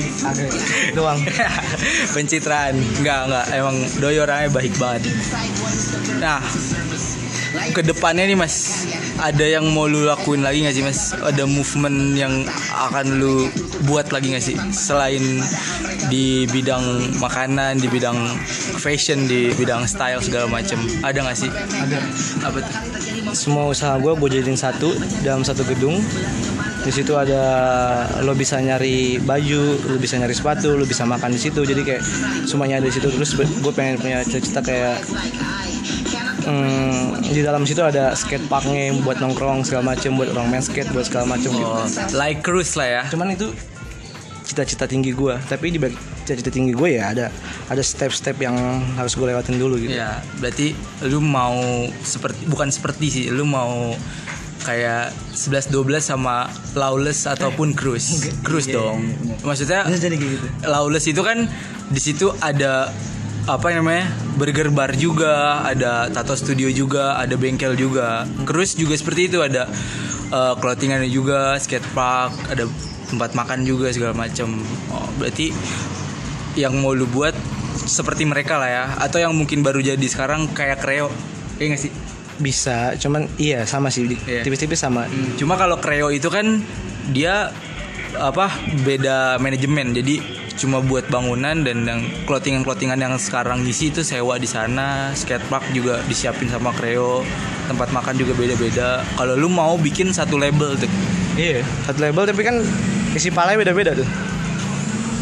Doang. 0.97 1.21
Pencitraan. 2.15 2.75
Enggak 3.01 3.19
enggak 3.29 3.45
emang 3.53 3.75
doi 4.01 4.17
orangnya 4.17 4.49
baik 4.51 4.73
banget. 4.81 5.13
Nah 6.19 6.41
ke 7.73 7.81
depannya 7.85 8.25
nih 8.25 8.37
mas 8.37 8.85
ada 9.21 9.45
yang 9.45 9.69
mau 9.69 9.85
lu 9.85 10.03
lakuin 10.09 10.41
lagi 10.41 10.65
nggak 10.65 10.75
sih 10.75 10.83
mas? 10.83 11.13
Ada 11.13 11.45
movement 11.45 12.17
yang 12.17 12.43
akan 12.73 13.21
lu 13.21 13.45
buat 13.85 14.09
lagi 14.09 14.33
nggak 14.33 14.43
sih? 14.43 14.57
Selain 14.73 15.21
di 16.09 16.49
bidang 16.49 17.13
makanan 17.21 17.77
di 17.77 17.87
bidang 17.87 18.17
fashion 18.81 19.29
di 19.29 19.53
bidang 19.53 19.85
style 19.85 20.19
segala 20.19 20.49
macem. 20.49 20.81
Ada 21.05 21.19
nggak 21.21 21.37
sih? 21.37 21.49
Ada. 21.53 21.97
Apa 22.41 22.57
tuh? 22.65 22.75
Semua 23.37 23.69
usaha 23.69 23.97
gue 24.01 24.11
gue 24.11 24.29
jadiin 24.41 24.57
satu 24.57 24.97
dalam 25.21 25.45
satu 25.45 25.61
gedung. 25.65 26.01
Di 26.83 26.91
situ 26.91 27.15
ada 27.15 27.39
lo 28.27 28.35
bisa 28.35 28.59
nyari 28.59 29.21
baju 29.23 29.93
lo 29.93 29.97
bisa 30.01 30.19
nyari 30.19 30.35
sepatu 30.35 30.75
lo 30.75 30.83
bisa 30.83 31.05
makan 31.05 31.31
di 31.31 31.39
situ. 31.39 31.61
Jadi 31.63 31.81
kayak 31.85 32.03
semuanya 32.49 32.81
ada 32.81 32.89
di 32.89 32.95
situ. 32.97 33.07
Terus 33.07 33.37
gue 33.37 33.73
pengen 33.77 34.01
punya 34.01 34.25
cita-cita 34.25 34.59
kayak 34.59 34.99
hmm, 36.43 37.23
di 37.33 37.41
dalam 37.41 37.63
situ 37.63 37.81
ada 37.83 38.13
skate 38.13 38.45
parknya 38.47 38.93
buat 39.01 39.19
nongkrong 39.19 39.65
segala 39.67 39.95
macem 39.95 40.15
buat 40.15 40.31
orang 40.35 40.51
main 40.51 40.63
skate 40.63 40.91
buat 40.91 41.07
segala 41.07 41.35
macem 41.35 41.51
gitu. 41.51 41.65
Oh, 41.65 41.87
like 42.15 42.43
cruise 42.43 42.75
lah 42.75 42.87
ya. 42.87 43.01
Cuman 43.09 43.35
itu 43.35 43.51
cita-cita 44.43 44.85
tinggi 44.85 45.15
gue 45.15 45.33
tapi 45.49 45.71
di 45.73 45.79
balik 45.81 45.97
cita-cita 46.27 46.51
tinggi 46.53 46.75
gue 46.75 46.99
ya 46.99 47.15
ada 47.15 47.25
ada 47.71 47.81
step-step 47.81 48.37
yang 48.37 48.53
harus 48.99 49.15
gue 49.15 49.25
lewatin 49.25 49.57
dulu 49.57 49.79
gitu. 49.79 49.95
Ya, 49.97 50.21
berarti 50.37 50.77
lu 51.07 51.23
mau 51.23 51.57
seperti 52.03 52.45
bukan 52.47 52.69
seperti 52.69 53.07
sih, 53.09 53.25
lu 53.31 53.47
mau 53.47 53.95
kayak 54.63 55.11
11 55.35 55.75
12 55.75 55.99
sama 55.99 56.47
Lawless 56.73 57.27
ataupun 57.27 57.75
Cruise. 57.75 58.31
Cruise 58.47 58.71
dong. 58.71 59.11
Maksudnya 59.43 59.83
Bisa 59.83 59.99
jadi 59.99 60.15
kayak 60.15 60.31
gitu. 60.39 60.47
Lawless 60.63 61.05
itu 61.11 61.21
kan 61.21 61.49
di 61.91 61.99
situ 61.99 62.31
ada 62.39 62.89
apa 63.43 63.75
namanya? 63.75 64.07
Burger 64.39 64.71
bar 64.71 64.95
juga, 64.95 65.61
ada 65.67 66.07
tato 66.09 66.33
studio 66.33 66.71
juga, 66.71 67.19
ada 67.19 67.35
bengkel 67.35 67.75
juga. 67.75 68.23
Cruise 68.47 68.73
juga 68.79 68.95
seperti 68.95 69.27
itu 69.29 69.43
ada 69.43 69.67
uh, 70.31 70.55
clothingannya 70.57 71.11
juga, 71.11 71.59
skate 71.59 71.85
park, 71.91 72.33
ada 72.49 72.65
tempat 73.11 73.35
makan 73.35 73.67
juga 73.67 73.91
segala 73.91 74.15
macam. 74.15 74.63
Oh, 74.89 75.07
berarti 75.19 75.51
yang 76.55 76.79
mau 76.79 76.95
lu 76.95 77.05
buat 77.09 77.35
seperti 77.83 78.23
mereka 78.23 78.57
lah 78.57 78.69
ya. 78.69 78.85
Atau 79.03 79.19
yang 79.19 79.35
mungkin 79.35 79.61
baru 79.61 79.83
jadi 79.83 80.07
sekarang 80.07 80.49
kayak 80.55 80.79
kreo 80.81 81.11
iya 81.61 81.67
gak 81.75 81.81
sih? 81.85 81.91
Bisa 82.41 82.97
cuman 82.97 83.29
iya 83.37 83.67
sama 83.69 83.93
sih. 83.93 84.07
Iya. 84.07 84.41
tipis-tipis 84.41 84.81
sama. 84.81 85.05
Hmm, 85.05 85.37
cuma 85.37 85.59
kalau 85.59 85.77
kreo 85.77 86.09
itu 86.09 86.31
kan 86.31 86.63
dia 87.13 87.53
apa 88.17 88.49
beda 88.87 89.37
manajemen. 89.37 89.93
Jadi 89.93 90.42
cuma 90.53 90.79
buat 90.79 91.09
bangunan 91.09 91.65
dan 91.65 91.83
yang 91.83 92.01
clothingan 92.29 92.61
clothingan 92.61 92.99
yang 93.01 93.15
sekarang 93.17 93.65
ngisi 93.65 93.89
itu 93.89 94.05
sewa 94.05 94.37
di 94.37 94.45
sana 94.45 95.09
skatepark 95.17 95.73
juga 95.73 95.99
disiapin 96.05 96.45
sama 96.49 96.69
kreo 96.77 97.25
tempat 97.65 97.89
makan 97.89 98.13
juga 98.19 98.37
beda-beda 98.37 99.01
kalau 99.17 99.33
lu 99.33 99.49
mau 99.49 99.73
bikin 99.81 100.13
satu 100.13 100.37
label 100.37 100.77
tuh 100.77 100.91
iya 101.35 101.65
satu 101.89 102.05
label 102.05 102.29
tapi 102.29 102.41
kan 102.45 102.61
isi 103.17 103.33
palanya 103.33 103.65
beda-beda 103.65 103.97
tuh 103.97 104.07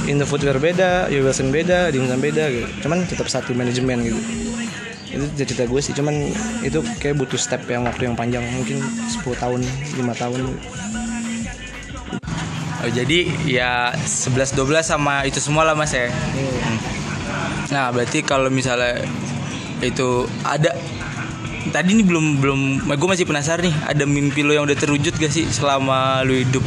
Indo 0.10 0.26
Footwear 0.26 0.58
beda, 0.58 1.14
Yo 1.14 1.22
Wilson 1.22 1.54
beda, 1.54 1.94
Dimsum 1.94 2.18
beda 2.18 2.50
gitu. 2.50 2.66
Cuman 2.82 3.06
tetap 3.06 3.30
satu 3.30 3.54
manajemen 3.54 4.02
gitu. 4.02 4.18
Itu 5.14 5.46
cita 5.46 5.70
gue 5.70 5.78
sih, 5.78 5.94
cuman 5.94 6.34
itu 6.66 6.82
kayak 6.98 7.22
butuh 7.22 7.38
step 7.38 7.62
yang 7.70 7.86
waktu 7.86 8.10
yang 8.10 8.18
panjang, 8.18 8.42
mungkin 8.50 8.82
10 8.82 9.22
tahun, 9.38 9.62
5 9.62 10.02
tahun. 10.18 10.42
Oh, 12.82 12.90
jadi 12.90 13.30
ya 13.46 13.94
11 13.94 14.58
12 14.58 14.82
sama 14.82 15.22
itu 15.30 15.38
semua 15.38 15.62
lah 15.62 15.78
Mas 15.78 15.94
ya. 15.94 16.10
Hmm. 16.10 16.78
Nah, 17.70 17.94
berarti 17.94 18.26
kalau 18.26 18.50
misalnya 18.50 19.06
itu 19.86 20.26
ada 20.42 20.74
tadi 21.70 21.94
ini 21.94 22.02
belum 22.02 22.42
belum 22.42 22.60
gue 22.90 23.10
masih 23.10 23.26
penasaran 23.30 23.70
nih 23.70 23.76
ada 23.86 24.04
mimpi 24.06 24.42
lo 24.42 24.54
yang 24.54 24.66
udah 24.66 24.78
terwujud 24.78 25.14
gak 25.18 25.30
sih 25.30 25.46
selama 25.46 26.26
lu 26.26 26.42
hidup 26.42 26.66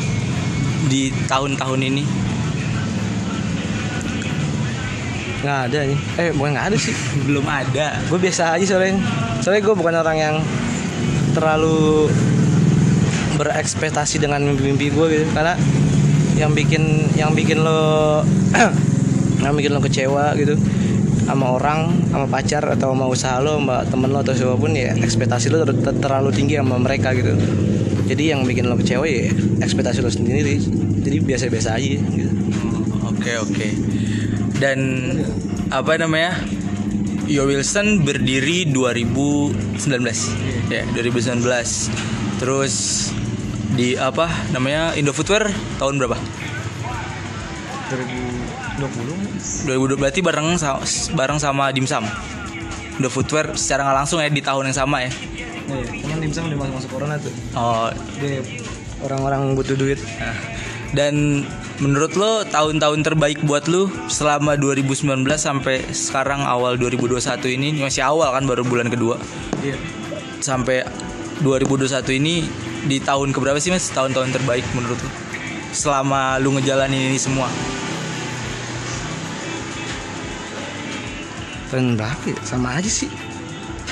di 0.87 1.11
tahun-tahun 1.26 1.80
ini 1.83 2.04
Nggak 5.44 5.61
ada 5.68 5.78
nih. 5.85 6.00
Eh, 6.16 6.33
bukan 6.33 6.56
nggak 6.56 6.66
ada 6.73 6.76
sih. 6.80 6.97
belum 7.28 7.44
ada 7.44 8.00
gue 8.09 8.16
biasa 8.16 8.56
aja 8.56 8.64
soalnya 8.64 8.97
soalnya 9.44 9.61
gue 9.61 9.75
bukan 9.76 9.94
orang 10.00 10.16
yang 10.16 10.37
terlalu 11.37 12.09
berekspektasi 13.37 14.23
dengan 14.25 14.40
mimpi-mimpi 14.40 14.88
gue 14.88 15.06
gitu 15.12 15.26
karena 15.37 15.52
yang 16.34 16.52
bikin 16.52 17.14
yang 17.14 17.32
bikin 17.32 17.62
lo 17.62 18.22
yang 19.44 19.54
bikin 19.54 19.72
lo 19.74 19.80
kecewa 19.80 20.34
gitu. 20.38 20.58
Sama 21.24 21.56
orang 21.56 21.88
sama 22.12 22.28
pacar 22.28 22.60
atau 22.76 22.92
sama 22.92 23.08
usaha 23.08 23.40
lo 23.40 23.56
sama 23.56 23.80
temen 23.88 24.12
lo 24.12 24.20
atau 24.20 24.36
siapa 24.36 24.60
pun 24.60 24.76
ya 24.76 24.92
ekspektasi 24.92 25.48
lo 25.48 25.64
ter- 25.64 25.80
ter- 25.80 25.98
terlalu 26.02 26.30
tinggi 26.36 26.60
sama 26.60 26.76
mereka 26.76 27.16
gitu. 27.16 27.32
Jadi 28.04 28.34
yang 28.36 28.44
bikin 28.44 28.68
lo 28.68 28.76
kecewa 28.76 29.08
ya 29.08 29.32
ekspektasi 29.64 30.04
lo 30.04 30.12
sendiri. 30.12 30.60
Jadi 31.04 31.16
biasa-biasa 31.24 31.80
aja 31.80 31.96
gitu. 31.96 32.32
Oke 33.08 33.32
oke. 33.40 33.68
Dan 34.60 34.78
apa 35.72 35.96
namanya? 35.96 36.36
Yo 37.24 37.48
Wilson 37.48 38.04
berdiri 38.04 38.68
2019 38.68 39.80
ya 40.68 40.84
2019 40.92 41.40
terus 42.36 43.08
di 43.74 43.98
apa 43.98 44.30
namanya 44.54 44.94
Indo 44.94 45.10
Footwear 45.10 45.50
tahun 45.82 45.98
berapa? 45.98 46.14
2020 48.78 49.66
2020 49.68 50.00
berarti 50.00 50.20
bareng 50.22 50.56
sama, 50.56 50.80
bareng 51.14 51.38
sama 51.42 51.74
Dimsum 51.74 52.06
Indo 52.98 53.10
Footwear 53.10 53.58
secara 53.58 53.82
nggak 53.82 53.98
langsung 54.06 54.22
ya 54.22 54.30
di 54.30 54.38
tahun 54.38 54.70
yang 54.70 54.78
sama 54.78 55.02
ya? 55.02 55.10
Iya, 55.64 55.84
cuman 56.04 56.18
dimsum 56.20 56.42
udah 56.52 56.58
masuk 56.60 56.74
masuk 56.76 56.90
corona 56.92 57.16
tuh. 57.16 57.32
Oh. 57.56 57.88
Dia 58.20 58.44
orang-orang 59.02 59.56
butuh 59.56 59.74
duit. 59.74 59.98
Nah. 60.20 60.36
dan 60.94 61.42
menurut 61.82 62.14
lo 62.14 62.46
tahun-tahun 62.46 63.02
terbaik 63.02 63.42
buat 63.42 63.66
lo 63.66 63.90
selama 64.06 64.54
2019 64.54 65.26
sampai 65.34 65.82
sekarang 65.90 66.46
awal 66.46 66.78
2021 66.78 67.18
ini 67.50 67.82
masih 67.82 68.06
awal 68.06 68.30
kan 68.30 68.46
baru 68.46 68.62
bulan 68.62 68.86
kedua? 68.86 69.18
Iya. 69.58 69.74
Sampai 70.38 70.87
2021 71.42 72.20
ini 72.22 72.46
di 72.85 73.01
tahun 73.01 73.33
keberapa 73.33 73.57
sih 73.61 73.73
mas? 73.73 73.88
Tahun-tahun 73.90 74.33
terbaik 74.33 74.64
menurut 74.77 75.01
lo 75.01 75.11
selama 75.75 76.38
lu 76.38 76.55
ngejalanin 76.55 77.11
ini 77.11 77.18
semua? 77.18 77.51
Tahun 81.75 81.99
berapa 81.99 82.25
ya? 82.31 82.38
sama 82.47 82.79
aja 82.79 82.87
sih. 82.87 83.11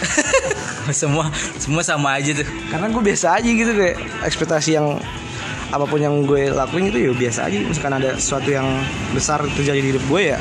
Semua 0.91 1.31
semua 1.63 1.79
sama 1.87 2.19
aja 2.19 2.35
tuh. 2.35 2.43
Karena 2.67 2.91
gue 2.91 2.99
biasa 2.99 3.39
aja 3.39 3.47
gitu 3.47 3.71
kayak 3.71 4.03
ekspektasi 4.27 4.75
yang 4.75 4.99
apa 5.71 5.87
pun 5.87 6.03
yang 6.03 6.27
gue 6.27 6.51
lakuin 6.51 6.91
itu 6.91 7.07
ya 7.07 7.13
biasa 7.15 7.47
aja. 7.47 7.63
Misalkan 7.63 8.03
ada 8.03 8.19
sesuatu 8.19 8.51
yang 8.51 8.67
besar 9.15 9.47
terjadi 9.55 9.79
di 9.79 9.89
hidup 9.95 10.03
gue 10.11 10.35
ya 10.35 10.39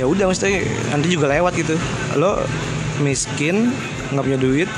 ya 0.00 0.08
udah 0.08 0.24
maksudnya 0.24 0.64
nanti 0.88 1.12
juga 1.12 1.28
lewat 1.36 1.52
gitu. 1.52 1.76
Lo 2.16 2.40
miskin 3.04 3.76
nggak 4.08 4.24
punya 4.24 4.40
duit 4.40 4.68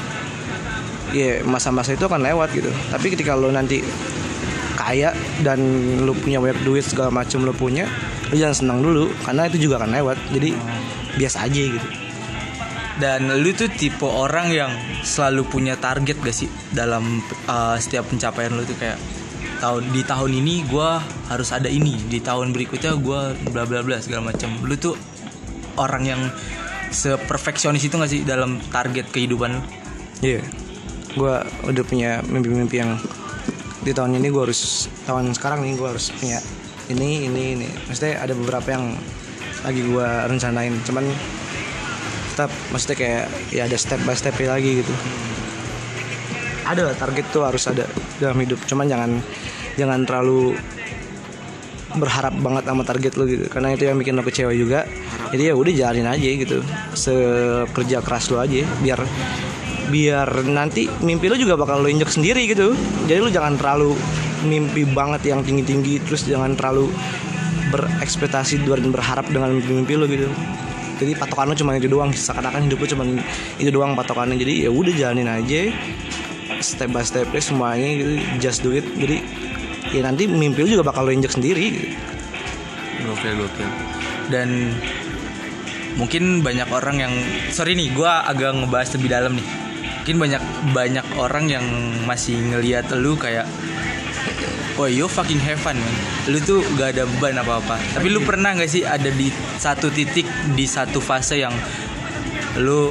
ya 1.13 1.45
masa-masa 1.45 1.95
itu 1.95 2.05
akan 2.09 2.25
lewat 2.25 2.49
gitu. 2.57 2.73
Tapi 2.91 3.07
ketika 3.13 3.37
lo 3.37 3.53
nanti 3.53 3.85
kaya 4.75 5.13
dan 5.45 5.61
lo 6.03 6.17
punya 6.17 6.41
banyak 6.41 6.65
duit 6.65 6.83
segala 6.83 7.13
macam 7.13 7.45
lo 7.45 7.53
punya 7.53 7.87
lo 8.33 8.35
jangan 8.35 8.57
senang 8.57 8.79
dulu 8.81 9.13
karena 9.23 9.47
itu 9.47 9.69
juga 9.69 9.85
akan 9.85 9.91
lewat. 9.93 10.19
Jadi 10.33 10.51
biasa 11.21 11.47
aja 11.47 11.63
gitu. 11.79 11.89
Dan 13.01 13.29
lu 13.41 13.51
tuh 13.57 13.73
tipe 13.73 14.05
orang 14.05 14.53
yang 14.53 14.73
selalu 15.03 15.49
punya 15.49 15.75
target 15.81 16.21
gak 16.21 16.37
sih? 16.37 16.49
Dalam 16.71 17.25
uh, 17.49 17.77
setiap 17.81 18.07
pencapaian 18.09 18.53
lu 18.53 18.63
tuh 18.69 18.77
kayak 18.77 19.01
tahun 19.59 19.91
di 19.95 20.03
tahun 20.03 20.31
ini 20.43 20.55
gua 20.69 20.99
harus 21.31 21.55
ada 21.55 21.71
ini 21.71 21.95
di 22.11 22.19
tahun 22.19 22.51
berikutnya 22.51 22.99
gua 22.99 23.31
bla 23.51 23.63
bla 23.63 23.81
bla 23.83 24.03
segala 24.03 24.35
macam 24.35 24.51
lu 24.67 24.75
tuh 24.75 24.99
orang 25.79 26.03
yang 26.03 26.23
seperfeksionis 26.93 27.87
itu 27.87 27.95
gak 27.97 28.11
sih 28.11 28.23
dalam 28.27 28.61
target 28.71 29.09
kehidupan 29.09 29.63
Iya, 30.23 30.39
gue 31.13 31.35
udah 31.69 31.85
punya 31.85 32.21
mimpi-mimpi 32.25 32.81
yang 32.81 32.97
di 33.83 33.91
tahun 33.91 34.17
ini 34.17 34.31
gue 34.31 34.43
harus 34.43 34.87
tahun 35.05 35.35
sekarang 35.35 35.67
nih 35.67 35.75
gue 35.75 35.89
harus 35.89 36.15
punya 36.15 36.39
ini 36.91 37.27
ini 37.27 37.43
ini. 37.59 37.69
Maksudnya 37.91 38.23
ada 38.23 38.35
beberapa 38.37 38.69
yang 38.73 38.95
lagi 39.63 39.81
gue 39.83 40.09
rencanain, 40.27 40.75
cuman 40.87 41.05
tetap 42.33 42.51
maksudnya 42.73 42.97
kayak 42.99 43.25
ya 43.53 43.63
ada 43.69 43.77
step 43.79 44.01
by 44.03 44.17
step 44.17 44.35
lagi 44.43 44.83
gitu. 44.83 44.95
Ada 46.63 46.95
target 46.95 47.27
tuh 47.35 47.43
harus 47.43 47.67
ada 47.67 47.87
dalam 48.23 48.39
hidup, 48.39 48.59
cuman 48.67 48.87
jangan 48.87 49.11
jangan 49.77 50.01
terlalu 50.07 50.55
berharap 51.93 52.33
banget 52.41 52.65
sama 52.65 52.83
target 52.89 53.13
lo 53.21 53.25
gitu 53.29 53.45
karena 53.53 53.77
itu 53.77 53.85
yang 53.85 54.01
bikin 54.01 54.17
lo 54.17 54.25
kecewa 54.25 54.53
juga 54.57 54.89
jadi 55.29 55.53
ya 55.53 55.55
udah 55.57 55.73
jalanin 55.77 56.09
aja 56.09 56.29
gitu 56.41 56.59
sekerja 56.97 58.01
keras 58.01 58.33
lo 58.33 58.41
aja 58.41 58.65
biar 58.81 59.05
biar 59.93 60.49
nanti 60.49 60.89
mimpi 61.05 61.29
lo 61.29 61.37
juga 61.37 61.61
bakal 61.61 61.85
lo 61.85 61.89
injek 61.93 62.09
sendiri 62.09 62.49
gitu 62.49 62.73
jadi 63.05 63.21
lo 63.21 63.29
jangan 63.29 63.61
terlalu 63.61 63.93
mimpi 64.49 64.89
banget 64.89 65.29
yang 65.29 65.45
tinggi 65.45 65.63
tinggi 65.63 65.95
terus 66.01 66.25
jangan 66.25 66.57
terlalu 66.57 66.89
berekspektasi 67.69 68.65
dan 68.65 68.89
berharap 68.89 69.29
dengan 69.29 69.53
mimpi-mimpi 69.53 69.95
lo 70.01 70.09
gitu 70.09 70.33
jadi 70.97 71.13
patokan 71.21 71.53
lo 71.53 71.55
cuma 71.55 71.77
itu 71.77 71.93
doang 71.93 72.09
seakan-akan 72.09 72.73
hidup 72.73 72.81
lo 72.81 72.87
cuma 72.89 73.05
itu 73.61 73.69
doang 73.69 73.93
patokannya 73.93 74.41
jadi 74.41 74.67
ya 74.67 74.71
udah 74.73 74.93
jalanin 74.97 75.29
aja 75.29 75.69
step 76.65 76.89
by 76.89 77.05
step 77.05 77.29
semuanya 77.37 77.89
gitu 78.01 78.13
just 78.41 78.65
do 78.65 78.73
it 78.73 78.89
jadi 78.97 79.21
ya 79.93 80.09
nanti 80.09 80.25
mimpi 80.25 80.65
lo 80.65 80.81
juga 80.81 80.89
bakal 80.89 81.05
lo 81.05 81.13
injek 81.13 81.37
sendiri 81.37 81.65
gitu. 81.69 81.93
Gokil. 83.03 83.71
Dan 84.31 84.73
mungkin 85.99 86.41
banyak 86.41 86.69
orang 86.71 86.97
yang 87.03 87.15
sorry 87.51 87.75
nih, 87.75 87.91
gua 87.93 88.25
agak 88.25 88.55
ngebahas 88.55 88.91
lebih 88.97 89.09
dalam 89.11 89.33
nih. 89.37 89.49
Mungkin 90.03 90.19
banyak 90.19 90.43
banyak 90.75 91.07
orang 91.15 91.47
yang 91.47 91.63
masih 92.11 92.35
ngelihat 92.35 92.91
lu 92.99 93.15
kayak 93.15 93.47
Oh 94.75 94.91
you 94.91 95.07
fucking 95.07 95.39
have 95.39 95.63
fun 95.63 95.79
man. 95.79 95.95
Lu 96.27 96.43
tuh 96.43 96.59
gak 96.75 96.99
ada 96.99 97.07
beban 97.07 97.39
apa-apa. 97.39 97.79
Tapi 97.95 98.11
lu 98.11 98.19
pernah 98.27 98.51
gak 98.51 98.67
sih 98.67 98.83
ada 98.83 99.15
di 99.15 99.31
satu 99.63 99.95
titik 99.95 100.27
Di 100.59 100.67
satu 100.67 100.99
fase 100.99 101.39
yang 101.39 101.55
Lu 102.59 102.91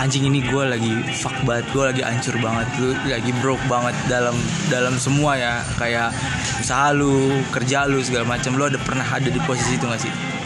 Anjing 0.00 0.32
ini 0.32 0.40
gue 0.40 0.64
lagi 0.64 0.96
fuck 1.20 1.36
banget 1.44 1.68
Gue 1.76 1.84
lagi 1.92 2.02
hancur 2.08 2.40
banget 2.40 2.64
Lu 2.80 2.96
lagi 3.04 3.32
broke 3.44 3.60
banget 3.68 3.92
dalam 4.08 4.38
dalam 4.72 4.96
semua 4.96 5.36
ya. 5.36 5.60
Kayak 5.76 6.16
usaha 6.56 6.88
lu 6.96 7.36
Kerja 7.52 7.84
lu 7.84 8.00
segala 8.00 8.24
macam 8.24 8.56
Lu 8.56 8.64
ada 8.64 8.80
pernah 8.80 9.04
ada 9.04 9.28
di 9.28 9.40
posisi 9.44 9.76
itu 9.76 9.84
gak 9.84 10.00
sih? 10.00 10.39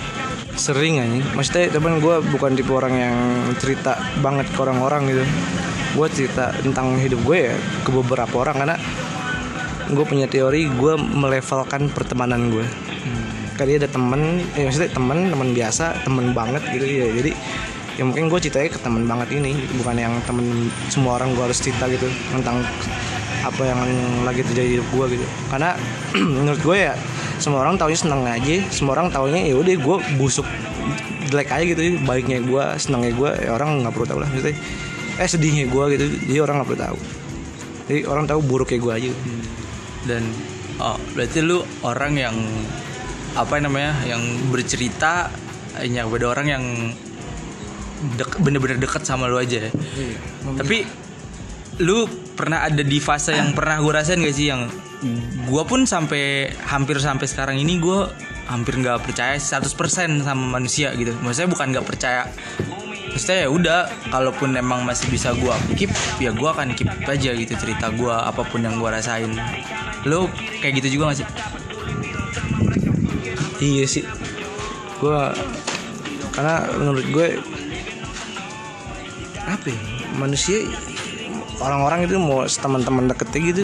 Sering 0.55 1.03
aja 1.03 1.21
maksudnya 1.35 1.71
teman 1.71 1.99
gue 1.99 2.15
bukan 2.31 2.55
tipe 2.55 2.71
orang 2.71 2.95
yang 2.95 3.17
cerita 3.59 3.99
banget 4.23 4.47
ke 4.51 4.59
orang-orang 4.63 5.11
gitu. 5.11 5.25
Gue 5.95 6.07
cerita 6.11 6.51
tentang 6.59 6.99
hidup 6.99 7.23
gue 7.23 7.51
ya 7.51 7.55
ke 7.87 7.91
beberapa 7.95 8.43
orang 8.43 8.57
karena 8.63 8.77
gue 9.91 10.05
punya 10.07 10.27
teori 10.27 10.67
gue 10.71 10.95
melevelkan 10.97 11.93
pertemanan 11.93 12.49
gue 12.51 12.67
kan 13.55 13.71
dia 13.71 13.79
ada 13.79 13.87
temen 13.87 14.43
ya 14.59 14.67
maksudnya 14.67 14.91
temen 14.91 15.31
temen 15.31 15.49
biasa 15.55 16.03
temen 16.03 16.35
banget 16.35 16.63
gitu. 16.75 16.85
Ya 16.87 17.07
jadi 17.15 17.31
ya 17.95 18.03
mungkin 18.03 18.27
gue 18.27 18.39
ceritanya 18.43 18.71
ke 18.75 18.81
temen 18.83 19.07
banget 19.07 19.39
ini 19.39 19.55
bukan 19.79 19.95
yang 19.95 20.15
temen 20.27 20.71
semua 20.91 21.23
orang 21.23 21.31
gue 21.39 21.45
harus 21.47 21.63
cerita 21.63 21.87
gitu 21.87 22.11
tentang 22.35 22.67
apa 23.47 23.63
yang 23.63 23.81
lagi 24.27 24.43
terjadi 24.43 24.69
di 24.69 24.75
hidup 24.79 24.89
gue 24.91 25.07
gitu. 25.19 25.27
Karena 25.55 25.79
menurut 26.43 26.61
gue 26.61 26.77
ya 26.91 26.95
semua 27.43 27.65
orang 27.67 27.79
taunya 27.81 27.99
seneng 27.99 28.23
aja. 28.27 28.57
Semua 28.71 28.99
orang 28.99 29.09
taunya 29.11 29.41
ya 29.43 29.55
udah 29.59 29.75
gue 29.75 29.97
busuk 30.21 30.47
jelek 31.31 31.51
aja 31.51 31.65
gitu. 31.65 31.81
Baiknya 32.05 32.43
gue 32.43 32.65
senengnya 32.79 33.13
gue 33.15 33.31
ya 33.47 33.51
orang 33.55 33.83
nggak 33.83 33.93
perlu 33.95 34.07
tahu 34.07 34.19
lah 34.23 34.29
maksudnya. 34.31 34.57
Eh 35.15 35.29
sedihnya 35.31 35.71
gue 35.71 35.85
gitu 35.95 36.05
jadi 36.27 36.41
orang 36.43 36.63
nggak 36.63 36.69
perlu 36.75 36.83
tahu 36.83 36.99
jadi 37.85 38.01
orang 38.09 38.25
tahu 38.25 38.41
buruknya 38.45 38.79
gue 38.81 38.93
aja. 38.93 39.11
Dan 40.09 40.23
oh 40.81 40.97
berarti 41.13 41.39
lu 41.45 41.61
orang 41.85 42.13
yang 42.17 42.37
apa 43.35 43.59
namanya 43.59 43.99
yang 44.07 44.23
bercerita 44.49 45.29
hanya 45.75 46.07
kepada 46.07 46.27
orang 46.31 46.47
yang 46.47 46.65
dek, 48.15 48.39
bener-bener 48.41 48.79
deket 48.79 49.05
sama 49.05 49.29
lu 49.29 49.37
aja 49.37 49.69
ya. 49.69 49.71
Tapi 50.45 50.87
lu 51.85 52.07
pernah 52.39 52.65
ada 52.65 52.81
di 52.81 52.99
fase 53.03 53.37
yang 53.37 53.53
pernah 53.59 53.83
gue 53.83 53.93
rasain 53.93 54.23
gak 54.23 54.35
sih 54.35 54.49
yang 54.49 54.71
gua 55.49 55.63
pun 55.69 55.85
sampai 55.85 56.53
hampir 56.67 56.99
sampai 57.01 57.27
sekarang 57.29 57.57
ini 57.61 57.79
gua 57.79 58.11
hampir 58.51 58.77
nggak 58.77 59.05
percaya 59.05 59.37
100% 59.37 60.25
sama 60.25 60.45
manusia 60.61 60.93
gitu. 60.97 61.15
Maksudnya 61.21 61.51
bukan 61.51 61.67
nggak 61.75 61.87
percaya 61.87 62.29
Maksudnya 63.15 63.47
ya 63.47 63.49
udah, 63.55 63.81
kalaupun 64.11 64.59
emang 64.59 64.83
masih 64.83 65.07
bisa 65.07 65.31
gua 65.39 65.55
keep, 65.79 65.87
ya 66.19 66.35
gua 66.35 66.51
akan 66.51 66.75
keep 66.75 66.91
aja 67.07 67.31
gitu 67.31 67.55
cerita 67.55 67.95
gua 67.95 68.27
apa 68.27 68.43
pun 68.43 68.59
yang 68.59 68.83
gua 68.83 68.99
rasain. 68.99 69.31
Lu 70.03 70.27
kayak 70.59 70.83
gitu 70.83 70.99
juga 70.99 71.15
gak 71.15 71.23
sih? 71.23 71.29
iya 73.65 73.85
sih 73.89 74.05
gue 75.01 75.21
karena 76.35 76.57
menurut 76.77 77.07
gue 77.13 77.29
apa 79.45 79.67
ya, 79.69 79.81
manusia 80.17 80.65
orang-orang 81.61 82.09
itu 82.09 82.17
mau 82.17 82.49
teman-teman 82.49 83.13
deketnya 83.13 83.41
gitu 83.53 83.63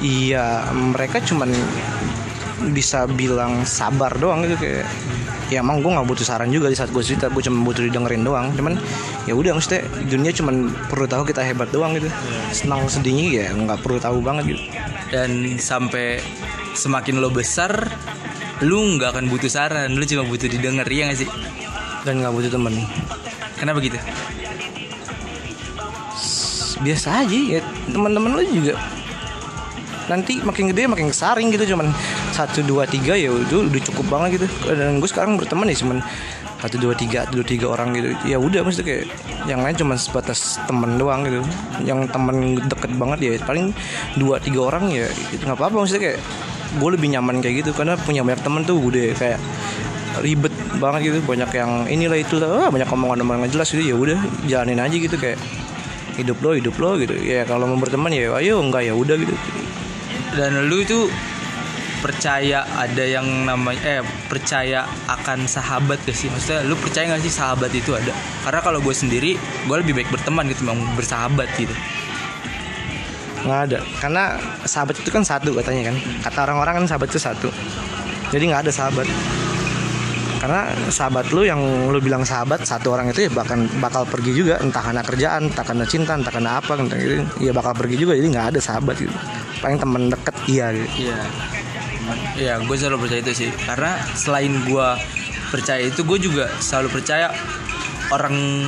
iya 0.00 0.68
mereka 0.72 1.20
cuman 1.24 1.52
bisa 2.72 3.04
bilang 3.06 3.68
sabar 3.68 4.12
doang 4.16 4.44
gitu 4.48 4.56
kayak 4.56 4.88
ya 5.46 5.62
emang 5.62 5.78
gue 5.78 5.92
nggak 5.94 6.08
butuh 6.10 6.26
saran 6.26 6.50
juga 6.50 6.66
di 6.66 6.74
saat 6.74 6.90
gue 6.90 6.98
cerita 7.04 7.30
gue 7.30 7.38
cuma 7.38 7.62
butuh 7.62 7.86
didengerin 7.86 8.26
doang 8.26 8.50
cuman 8.58 8.74
ya 9.30 9.36
udah 9.38 9.54
maksudnya 9.54 9.86
dunia 10.10 10.34
cuman 10.34 10.74
perlu 10.90 11.06
tahu 11.06 11.22
kita 11.22 11.46
hebat 11.46 11.70
doang 11.70 11.94
gitu 11.94 12.10
senang 12.50 12.90
sedihnya 12.90 13.24
ya 13.30 13.46
nggak 13.54 13.78
perlu 13.84 14.02
tahu 14.02 14.18
banget 14.24 14.56
gitu 14.56 14.62
Dan 15.06 15.54
sampai 15.62 16.18
semakin 16.74 17.22
lo 17.22 17.30
besar, 17.30 17.70
lu 18.58 18.98
nggak 18.98 19.14
akan 19.14 19.30
butuh 19.30 19.46
saran, 19.46 19.94
lu 19.94 20.02
cuma 20.02 20.26
butuh 20.26 20.50
didengar 20.50 20.82
ya 20.90 21.06
gak 21.06 21.22
sih? 21.22 21.30
dan 22.02 22.18
nggak 22.18 22.34
butuh 22.34 22.50
temen 22.50 22.74
Kenapa 23.54 23.78
gitu? 23.78 23.94
biasa 26.76 27.24
aja 27.24 27.38
ya 27.56 27.60
teman-teman 27.88 28.36
lu 28.36 28.44
juga 28.52 28.76
nanti 30.06 30.38
makin 30.42 30.70
gede 30.70 30.86
makin 30.86 31.10
kesaring 31.10 31.50
gitu 31.50 31.74
cuman 31.74 31.90
satu 32.30 32.62
dua 32.62 32.86
tiga 32.86 33.18
ya 33.18 33.30
itu 33.30 33.66
udah 33.66 33.82
cukup 33.92 34.06
banget 34.06 34.42
gitu. 34.42 34.46
Dan 34.70 35.02
gue 35.02 35.08
sekarang 35.10 35.34
berteman 35.34 35.66
ya 35.70 35.76
cuman 35.82 35.98
satu 36.56 36.80
dua 36.80 36.94
tiga 36.96 37.26
dua 37.28 37.44
tiga 37.44 37.66
orang 37.70 37.92
gitu. 37.94 38.14
Ya 38.24 38.38
udah 38.38 38.62
maksudnya 38.62 38.86
kayak 38.86 39.04
yang 39.50 39.60
lain 39.62 39.76
cuma 39.76 39.94
sebatas 39.98 40.62
temen 40.64 40.96
doang 40.96 41.26
gitu. 41.26 41.42
Yang 41.82 42.10
temen 42.14 42.60
deket 42.64 42.92
banget 42.96 43.18
ya 43.22 43.30
paling 43.42 43.74
dua 44.16 44.38
tiga 44.38 44.70
orang 44.70 44.90
ya 44.94 45.06
itu 45.34 45.42
nggak 45.42 45.58
apa-apa. 45.58 45.74
Maksudnya 45.84 46.02
kayak 46.12 46.18
gue 46.76 46.90
lebih 46.92 47.08
nyaman 47.14 47.42
kayak 47.42 47.66
gitu 47.66 47.70
karena 47.74 47.94
punya 47.98 48.22
banyak 48.22 48.42
temen 48.42 48.62
tuh 48.62 48.78
udah 48.78 49.06
kayak 49.18 49.40
ribet 50.22 50.54
banget 50.78 51.00
gitu. 51.12 51.18
Banyak 51.26 51.50
yang 51.50 51.70
inilah 51.90 52.18
itu 52.18 52.38
ah, 52.40 52.70
banyak 52.70 52.88
omongan 52.88 53.26
omongan 53.26 53.50
jelas 53.50 53.74
gitu. 53.74 53.82
Ya 53.82 53.96
udah 53.98 54.18
jalanin 54.46 54.78
aja 54.78 54.96
gitu 54.96 55.18
kayak 55.18 55.36
hidup 56.16 56.40
lo 56.40 56.56
hidup 56.56 56.78
lo 56.80 56.96
gitu. 56.96 57.12
Ya 57.20 57.44
kalau 57.44 57.68
mau 57.68 57.76
berteman 57.76 58.14
ya 58.14 58.32
ayo 58.38 58.62
enggak 58.62 58.86
ya 58.88 58.96
udah 58.96 59.18
gitu 59.18 59.34
Dan 60.36 60.68
lu 60.68 60.84
itu 60.84 61.08
percaya 62.04 62.62
ada 62.76 63.02
yang 63.02 63.24
namanya 63.48 63.80
eh 63.82 64.02
percaya 64.28 64.84
akan 65.08 65.48
sahabat 65.48 65.96
gak 66.04 66.12
sih? 66.12 66.28
Maksudnya 66.28 66.60
lu 66.68 66.76
percaya 66.76 67.08
gak 67.16 67.24
sih 67.24 67.32
sahabat 67.32 67.72
itu 67.72 67.96
ada? 67.96 68.12
Karena 68.44 68.60
kalau 68.60 68.78
gue 68.84 68.94
sendiri 68.94 69.40
gue 69.40 69.76
lebih 69.80 69.96
baik 69.96 70.12
berteman 70.12 70.44
gitu 70.52 70.68
memang 70.68 70.84
bersahabat 70.94 71.48
gitu. 71.56 71.72
Nggak 73.48 73.60
ada. 73.72 73.78
Karena 74.02 74.22
sahabat 74.68 75.00
itu 75.00 75.08
kan 75.08 75.24
satu 75.24 75.56
katanya 75.56 75.90
kan. 75.90 75.96
Kata 76.20 76.38
orang-orang 76.50 76.84
kan 76.84 76.84
sahabat 76.94 77.08
itu 77.08 77.20
satu. 77.22 77.48
Jadi 78.28 78.44
nggak 78.52 78.68
ada 78.68 78.72
sahabat 78.74 79.08
karena 80.46 80.70
sahabat 80.94 81.34
lu 81.34 81.42
yang 81.42 81.58
lu 81.90 81.98
bilang 81.98 82.22
sahabat 82.22 82.62
satu 82.62 82.94
orang 82.94 83.10
itu 83.10 83.26
ya 83.26 83.30
bahkan 83.34 83.66
bakal 83.82 84.06
pergi 84.06 84.30
juga 84.30 84.62
entah 84.62 84.78
karena 84.78 85.02
kerjaan 85.02 85.50
entah 85.50 85.66
karena 85.66 85.84
cinta 85.90 86.14
entah 86.14 86.30
karena 86.30 86.62
apa 86.62 86.78
entah 86.78 86.94
gitu 86.94 87.26
ya 87.42 87.50
bakal 87.50 87.74
pergi 87.74 87.98
juga 87.98 88.14
jadi 88.14 88.30
nggak 88.30 88.46
ada 88.54 88.60
sahabat 88.62 88.94
gitu 88.94 89.10
paling 89.58 89.82
teman 89.82 90.06
deket 90.06 90.34
iya 90.46 90.66
gitu 90.70 90.86
Iya. 91.02 91.18
Iya, 92.38 92.54
gue 92.62 92.76
selalu 92.78 93.02
percaya 93.02 93.18
itu 93.18 93.32
sih. 93.34 93.50
Karena 93.66 93.98
selain 94.14 94.54
gue 94.62 94.88
percaya 95.50 95.82
itu, 95.82 96.06
gue 96.06 96.18
juga 96.22 96.46
selalu 96.62 96.94
percaya 96.94 97.34
orang 98.14 98.62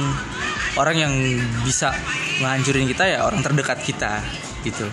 orang 0.75 0.97
yang 0.99 1.14
bisa 1.62 1.95
ngancurin 2.43 2.91
kita 2.91 3.07
ya 3.07 3.23
orang 3.23 3.38
terdekat 3.38 3.79
kita 3.87 4.19
gitu. 4.67 4.91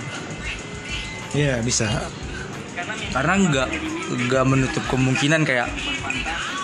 iya 1.34 1.58
bisa 1.66 1.90
Karena 3.10 3.34
nggak 3.34 3.70
nggak 4.30 4.46
menutup 4.46 4.84
kemungkinan 4.94 5.42
kayak 5.42 5.68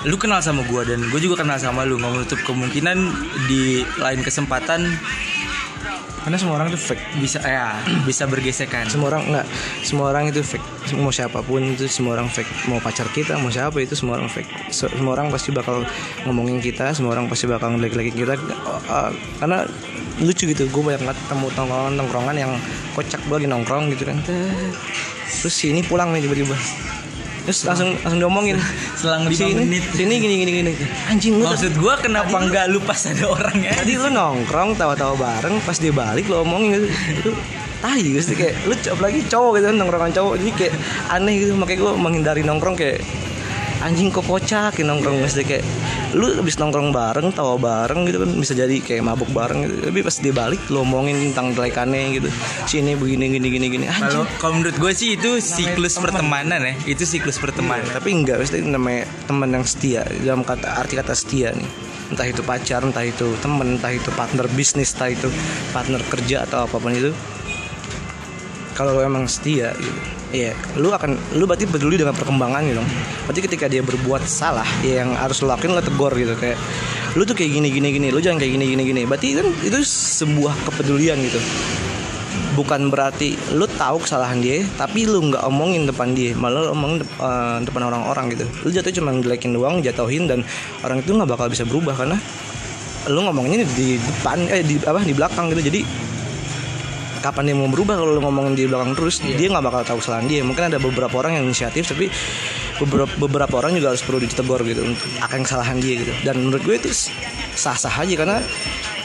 lu 0.01 0.17
kenal 0.17 0.41
sama 0.41 0.65
gue 0.65 0.81
dan 0.81 0.99
gue 1.13 1.19
juga 1.21 1.45
kenal 1.45 1.61
sama 1.61 1.85
lu 1.85 2.01
nggak 2.01 2.11
menutup 2.11 2.39
kemungkinan 2.41 2.97
di 3.45 3.85
lain 4.01 4.25
kesempatan 4.25 4.97
karena 6.21 6.37
semua 6.37 6.61
orang 6.61 6.69
itu 6.69 6.77
fake. 6.77 7.17
bisa 7.17 7.41
ya 7.41 7.73
bisa 8.09 8.29
bergesekan. 8.29 8.85
Semua 8.85 9.09
orang 9.09 9.25
nggak 9.25 9.47
semua 9.81 10.13
orang 10.13 10.29
itu 10.29 10.45
fake. 10.45 10.93
Mau 11.01 11.09
siapa 11.09 11.41
pun 11.41 11.65
itu 11.65 11.89
semua 11.89 12.13
orang 12.13 12.29
fake. 12.29 12.69
Mau 12.69 12.77
pacar 12.77 13.09
kita 13.09 13.41
mau 13.41 13.49
siapa 13.49 13.73
itu 13.81 13.97
semua 13.97 14.21
orang 14.21 14.29
fake. 14.29 14.69
Se- 14.69 14.93
semua 14.93 15.17
orang 15.17 15.33
pasti 15.33 15.49
bakal 15.49 15.81
ngomongin 16.29 16.61
kita 16.61 16.93
semua 16.93 17.17
orang 17.17 17.25
pasti 17.25 17.49
bakal 17.49 17.73
ngelik-likin 17.73 18.13
kita. 18.13 18.37
Uh, 18.85 19.09
karena 19.41 19.65
lucu 20.21 20.45
gitu 20.45 20.69
gue 20.69 20.81
banyak 20.85 21.01
banget 21.01 21.17
temu 21.25 21.49
tongkrongan 21.57 21.93
tongkrongan 21.97 22.35
yang 22.37 22.51
kocak 22.93 23.21
gue 23.25 23.35
lagi 23.41 23.49
nongkrong 23.49 23.89
gitu 23.97 24.05
kan. 24.05 24.21
Terus 25.25 25.55
sini 25.57 25.81
pulang 25.81 26.13
nih 26.13 26.29
tiba-tiba 26.29 26.53
terus 27.45 27.65
langsung 27.65 27.97
langsung 28.01 28.19
diomongin. 28.21 28.57
Selang 28.99 29.25
lima 29.25 29.37
sini. 29.37 29.53
menit 29.65 29.85
sini 29.93 30.13
gini 30.21 30.35
gini 30.45 30.51
gini. 30.61 30.71
Anjing 31.09 31.41
lu 31.41 31.45
maksud 31.45 31.73
gue 31.73 31.93
kenapa 32.01 32.35
nggak 32.35 32.65
lu 32.69 32.79
pas 32.83 33.01
ada 33.09 33.25
orangnya? 33.27 33.71
Tadi 33.73 33.93
lu 33.97 34.09
nongkrong 34.13 34.77
tawa-tawa 34.77 35.13
bareng 35.17 35.57
pas 35.65 35.77
dia 35.77 35.93
balik 35.93 36.29
lu 36.29 36.41
omongin 36.45 36.77
gitu. 36.77 36.87
Itu 37.17 37.31
tahi 37.81 38.13
gitu 38.13 38.37
kayak 38.37 38.55
lu 38.69 38.73
apalagi 38.77 39.19
cowok 39.25 39.51
gitu 39.57 39.65
nongkrongan 39.73 40.11
cowok. 40.13 40.33
Jadi 40.37 40.51
kayak 40.53 40.73
aneh 41.09 41.33
gitu 41.41 41.53
makanya 41.57 41.79
gue 41.81 41.93
menghindari 41.97 42.41
nongkrong 42.45 42.77
kayak 42.77 43.01
anjing 43.81 44.13
kok 44.13 44.23
kocak 44.23 44.77
ya 44.77 44.83
nongkrong 44.85 45.25
mesti 45.25 45.41
kayak 45.41 45.65
lu 46.13 46.29
habis 46.37 46.55
nongkrong 46.61 46.93
bareng 46.93 47.33
tawa 47.33 47.57
bareng 47.57 48.05
gitu 48.07 48.21
kan. 48.21 48.29
Bisa 48.37 48.53
jadi 48.53 48.77
kayak 48.79 49.03
mabuk 49.03 49.29
bareng 49.33 49.65
gitu. 49.65 49.75
Tapi 49.89 49.99
pas 50.05 50.15
dia 50.21 50.33
balik 50.33 50.61
lu 50.69 50.85
omongin 50.85 51.17
tentang 51.33 51.57
kelekannya 51.57 52.21
gitu. 52.21 52.29
Sini 52.69 52.93
begini 52.93 53.33
gini 53.33 53.47
gini 53.49 53.67
gini. 53.67 53.85
Kalau 53.89 54.23
kalau 54.37 54.53
menurut 54.61 54.77
gue 54.77 54.91
sih 54.93 55.17
itu 55.17 55.41
siklus 55.41 55.97
teman. 55.97 56.13
pertemanan 56.13 56.61
ya, 56.61 56.73
itu 56.85 57.03
siklus 57.03 57.41
pertemanan. 57.41 57.83
tapi 57.91 58.13
enggak 58.13 58.39
pasti 58.39 58.61
namanya 58.61 59.09
teman 59.25 59.49
yang 59.51 59.65
setia. 59.65 60.05
Dalam 60.21 60.45
kata 60.45 60.79
arti 60.79 60.93
kata 60.95 61.17
setia 61.17 61.51
nih. 61.51 61.69
Entah 62.11 62.27
itu 62.27 62.43
pacar 62.43 62.83
entah 62.83 63.07
itu 63.07 63.33
teman 63.39 63.79
entah 63.79 63.91
itu 63.91 64.11
partner 64.13 64.45
bisnis 64.51 64.91
entah 64.95 65.09
itu 65.09 65.27
partner 65.71 66.03
kerja 66.11 66.43
atau 66.45 66.67
apa 66.69 66.77
pun 66.77 66.93
itu. 66.93 67.11
Kalau 68.77 68.95
lo 68.95 69.01
emang 69.03 69.27
setia 69.27 69.75
gitu 69.75 70.20
Iya, 70.31 70.55
lu 70.79 70.87
akan 70.95 71.35
lu 71.35 71.43
berarti 71.43 71.67
peduli 71.67 71.99
dengan 71.99 72.15
perkembangan 72.15 72.63
gitu. 72.63 72.79
Berarti 73.27 73.41
ketika 73.51 73.67
dia 73.67 73.83
berbuat 73.83 74.23
salah, 74.23 74.67
ya 74.79 75.03
yang 75.03 75.11
harus 75.19 75.43
lo 75.43 75.51
lakuin 75.51 75.75
lo 75.75 75.83
tegur 75.83 76.15
gitu 76.15 76.31
kayak 76.39 76.55
lu 77.19 77.27
tuh 77.27 77.35
kayak 77.35 77.51
gini 77.51 77.67
gini 77.67 77.87
gini, 77.91 78.07
lu 78.15 78.23
jangan 78.23 78.39
kayak 78.39 78.55
gini 78.55 78.65
gini 78.71 78.83
gini. 78.87 79.01
Berarti 79.03 79.35
kan 79.35 79.47
itu 79.67 79.83
sebuah 79.83 80.55
kepedulian 80.71 81.19
gitu. 81.19 81.35
Bukan 82.55 82.87
berarti 82.87 83.35
lu 83.51 83.67
tahu 83.75 84.07
kesalahan 84.07 84.39
dia, 84.39 84.63
tapi 84.79 85.03
lu 85.03 85.19
nggak 85.19 85.43
omongin 85.51 85.83
depan 85.83 86.15
dia, 86.15 86.31
malah 86.31 86.63
lu 86.63 86.79
omongin 86.79 87.03
dep- 87.03 87.19
eh, 87.19 87.57
depan 87.67 87.81
orang-orang 87.91 88.31
gitu. 88.31 88.47
Lu 88.63 88.69
jatuh 88.71 88.91
cuma 88.95 89.11
ngejelekin 89.11 89.51
doang, 89.51 89.83
jatuhin 89.83 90.31
dan 90.31 90.47
orang 90.87 91.03
itu 91.03 91.11
nggak 91.11 91.27
bakal 91.27 91.51
bisa 91.51 91.67
berubah 91.67 91.91
karena 91.91 92.15
lu 93.11 93.19
ngomonginnya 93.19 93.67
di 93.75 93.99
depan 93.99 94.47
eh 94.47 94.63
di 94.63 94.79
apa 94.79 95.03
di 95.03 95.11
belakang 95.11 95.51
gitu. 95.51 95.67
Jadi 95.67 95.79
kapan 97.21 97.53
dia 97.53 97.55
mau 97.55 97.69
berubah 97.69 97.95
kalau 98.01 98.17
lu 98.17 98.21
ngomongin 98.21 98.53
di 98.57 98.65
belakang 98.65 98.97
terus 98.97 99.21
dia 99.21 99.47
nggak 99.47 99.65
bakal 99.65 99.81
tahu 99.85 99.97
kesalahan 100.01 100.25
dia. 100.27 100.41
Mungkin 100.41 100.73
ada 100.73 100.77
beberapa 100.81 101.15
orang 101.21 101.37
yang 101.37 101.45
inisiatif 101.47 101.93
tapi 101.93 102.09
beberapa 102.81 103.13
beberapa 103.21 103.53
orang 103.61 103.77
juga 103.77 103.93
harus 103.93 104.01
perlu 104.01 104.19
ditegur 104.19 104.61
gitu 104.65 104.81
untuk 104.81 105.09
akan 105.21 105.39
kesalahan 105.45 105.77
dia 105.77 106.01
gitu. 106.01 106.13
Dan 106.25 106.49
menurut 106.49 106.65
gue 106.65 106.75
itu 106.81 106.89
sah 107.55 107.77
sah 107.77 107.93
aja 107.93 108.13
karena 108.17 108.41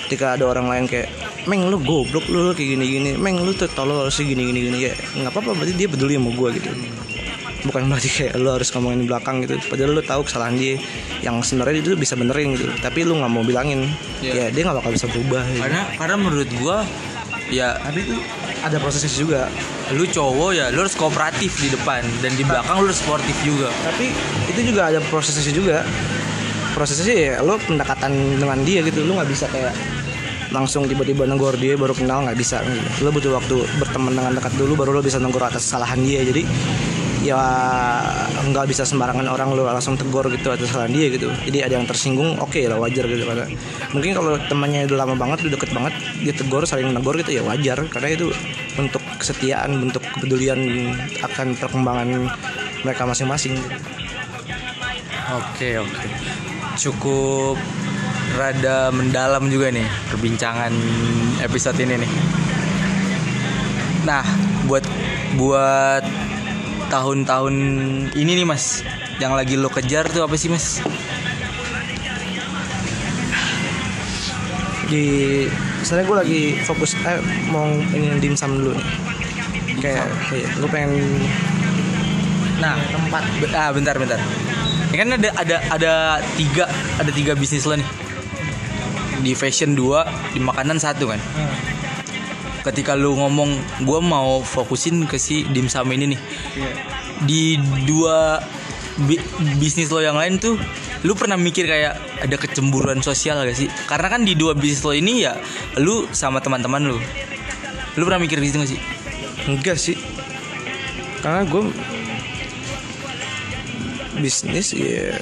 ketika 0.09 0.39
ada 0.39 0.47
orang 0.47 0.71
lain 0.71 0.85
kayak 0.87 1.11
meng 1.51 1.67
lu 1.67 1.83
goblok 1.83 2.27
lu, 2.31 2.47
lu 2.47 2.53
kayak 2.55 2.79
gini 2.79 2.87
gini 2.87 3.11
meng 3.19 3.43
lu 3.43 3.51
tuh 3.55 3.67
tolol 3.71 4.07
sih 4.07 4.23
gini 4.23 4.51
gini 4.51 4.71
gini 4.71 4.79
ya 4.87 4.95
nggak 4.95 5.35
apa 5.35 5.39
apa 5.43 5.51
berarti 5.59 5.75
dia 5.75 5.89
peduli 5.91 6.15
sama 6.15 6.31
gue 6.33 6.49
gitu. 6.63 6.71
Bukan 7.67 7.83
berarti 7.91 8.09
kayak 8.11 8.33
lu 8.39 8.49
harus 8.55 8.71
ngomongin 8.71 9.03
di 9.03 9.07
belakang 9.11 9.43
gitu. 9.43 9.59
Padahal 9.67 9.91
lu 9.99 10.03
tahu 10.07 10.23
kesalahan 10.23 10.55
dia 10.55 10.79
yang 11.27 11.43
sebenarnya 11.43 11.83
itu 11.83 11.99
bisa 11.99 12.15
benerin 12.15 12.55
gitu. 12.55 12.71
Tapi 12.79 13.03
lu 13.03 13.19
nggak 13.19 13.33
mau 13.33 13.43
bilangin. 13.43 13.91
Iya. 14.23 14.33
ya 14.33 14.55
dia 14.55 14.63
nggak 14.63 14.79
bakal 14.79 14.93
bisa 14.95 15.07
berubah 15.11 15.43
gitu. 15.51 15.63
Karena 15.67 15.83
karena 15.99 16.17
menurut 16.17 16.51
gue 16.51 16.79
ya. 17.51 17.79
Tapi 17.81 18.05
itu 18.07 18.17
ada 18.63 18.77
prosesnya 18.79 19.11
juga. 19.13 19.41
Lu 19.95 20.05
cowok 20.07 20.51
ya 20.55 20.67
lu 20.75 20.83
harus 20.83 20.97
kooperatif 20.99 21.59
di 21.63 21.69
depan. 21.71 22.03
Dan 22.23 22.35
di 22.35 22.43
belakang 22.43 22.83
lu 22.83 22.91
harus 22.91 23.01
sportif 23.01 23.37
juga. 23.47 23.71
Tapi 23.87 24.13
itu 24.51 24.61
juga 24.75 24.91
ada 24.91 24.99
prosesnya 25.11 25.53
juga. 25.55 25.87
Prosesnya 26.77 27.05
sih 27.09 27.17
ya 27.33 27.41
lo 27.41 27.57
pendekatan 27.61 28.41
dengan 28.41 28.59
dia 28.63 28.83
gitu. 28.85 29.07
Lo 29.07 29.19
nggak 29.19 29.31
bisa 29.31 29.47
kayak 29.49 29.75
langsung 30.55 30.87
tiba-tiba 30.87 31.27
negor 31.27 31.59
dia 31.59 31.75
baru 31.75 31.93
kenal 31.93 32.25
nggak 32.25 32.39
bisa. 32.39 32.63
Gitu. 32.63 33.05
lo 33.05 33.11
butuh 33.11 33.35
waktu 33.35 33.57
berteman 33.83 34.15
dengan 34.15 34.33
dekat 34.39 34.55
dulu 34.55 34.73
baru 34.79 34.91
lo 34.99 35.03
bisa 35.03 35.19
negor 35.19 35.43
atas 35.45 35.67
kesalahan 35.67 36.01
dia. 36.03 36.23
Jadi 36.23 36.47
ya 37.27 37.43
nggak 38.47 38.67
bisa 38.71 38.87
sembarangan 38.87 39.27
orang 39.27 39.51
lo 39.59 39.67
langsung 39.67 39.99
tegur 39.99 40.31
gitu 40.31 40.55
atas 40.55 40.71
kesalahan 40.71 40.95
dia 40.95 41.11
gitu. 41.11 41.27
Jadi 41.43 41.59
ada 41.67 41.75
yang 41.75 41.87
tersinggung 41.91 42.39
oke 42.39 42.63
lah 42.71 42.79
wajar 42.79 43.05
gitu. 43.11 43.27
Karena 43.27 43.51
mungkin 43.91 44.11
kalau 44.15 44.39
temannya 44.47 44.87
udah 44.87 44.99
lama 45.03 45.15
banget 45.19 45.39
udah 45.47 45.53
deket 45.59 45.71
banget 45.75 45.95
dia 46.23 46.35
tegur 46.35 46.63
saling 46.63 46.95
negor 46.95 47.19
gitu 47.19 47.35
ya 47.35 47.43
wajar. 47.43 47.83
Karena 47.91 48.09
itu 48.15 48.31
untuk 48.79 49.03
kesetiaan 49.19 49.75
bentuk 49.83 50.07
kepedulian 50.15 50.61
akan 51.27 51.59
perkembangan 51.59 52.31
mereka 52.87 53.03
masing-masing. 53.03 53.59
Oke 55.35 55.83
oke. 55.83 56.07
Cukup 56.79 57.59
rada 58.39 58.95
mendalam 58.95 59.51
juga 59.51 59.75
nih 59.75 59.89
perbincangan 60.15 60.71
episode 61.43 61.79
ini 61.83 62.07
nih. 62.07 62.13
Nah 64.07 64.23
buat 64.71 64.87
buat 65.35 66.05
tahun-tahun 66.89 67.55
ini 68.15 68.43
nih 68.43 68.47
mas, 68.47 68.87
yang 69.19 69.35
lagi 69.35 69.59
lo 69.59 69.69
kejar 69.69 70.09
tuh 70.11 70.25
apa 70.27 70.35
sih 70.39 70.51
mas? 70.51 70.83
di 74.87 75.43
sebenarnya 75.83 76.07
gue 76.07 76.19
lagi 76.23 76.43
fokus 76.63 76.95
eh, 76.95 77.19
mau 77.51 77.67
ini 77.91 78.23
dimsum 78.23 78.55
dulu 78.55 78.71
nih 78.71 78.87
kayak 79.83 80.07
iya, 80.31 80.47
gue 80.63 80.71
pengen 80.71 80.95
Nah 82.61 82.75
tempat 82.89 83.23
ah 83.53 83.71
bentar 83.73 83.95
bentar. 83.97 84.21
Ini 84.93 84.97
kan 84.97 85.09
ada 85.13 85.31
ada 85.37 85.57
ada 85.73 85.93
tiga 86.37 86.65
ada 86.97 87.11
tiga 87.13 87.33
bisnis 87.37 87.69
lo 87.69 87.77
nih. 87.77 87.89
Di 89.21 89.33
fashion 89.33 89.75
dua, 89.75 90.07
di 90.33 90.41
makanan 90.41 90.81
satu 90.81 91.11
kan. 91.13 91.21
Ketika 92.67 92.99
lu 92.99 93.15
ngomong 93.15 93.55
gue 93.87 94.01
mau 94.03 94.43
fokusin 94.43 95.07
ke 95.07 95.23
si 95.23 95.47
dimsum 95.47 95.87
ini 95.95 96.19
nih. 96.19 96.21
di 97.17 97.57
dua 97.89 98.45
bi- 99.09 99.23
bisnis 99.57 99.89
lo 99.89 100.05
yang 100.05 100.21
lain 100.21 100.37
tuh 100.37 100.61
lu 101.01 101.17
pernah 101.17 101.41
mikir 101.41 101.65
kayak 101.65 101.97
ada 102.21 102.37
kecemburuan 102.37 103.01
sosial 103.01 103.41
gak 103.41 103.57
sih? 103.57 103.71
Karena 103.87 104.13
kan 104.13 104.27
di 104.27 104.37
dua 104.37 104.53
bisnis 104.53 104.85
lo 104.85 104.93
ini 104.93 105.25
ya 105.25 105.39
lu 105.79 106.11
sama 106.13 106.43
teman-teman 106.43 106.93
lu. 106.93 106.99
Lu 107.97 108.03
pernah 108.05 108.21
mikir 108.21 108.37
gitu 108.43 108.61
gak 108.61 108.69
sih? 108.69 108.81
Enggak 109.47 109.79
sih. 109.81 109.97
Karena 111.23 111.47
gue 111.49 111.73
bisnis 114.17 114.73
ya 114.73 115.13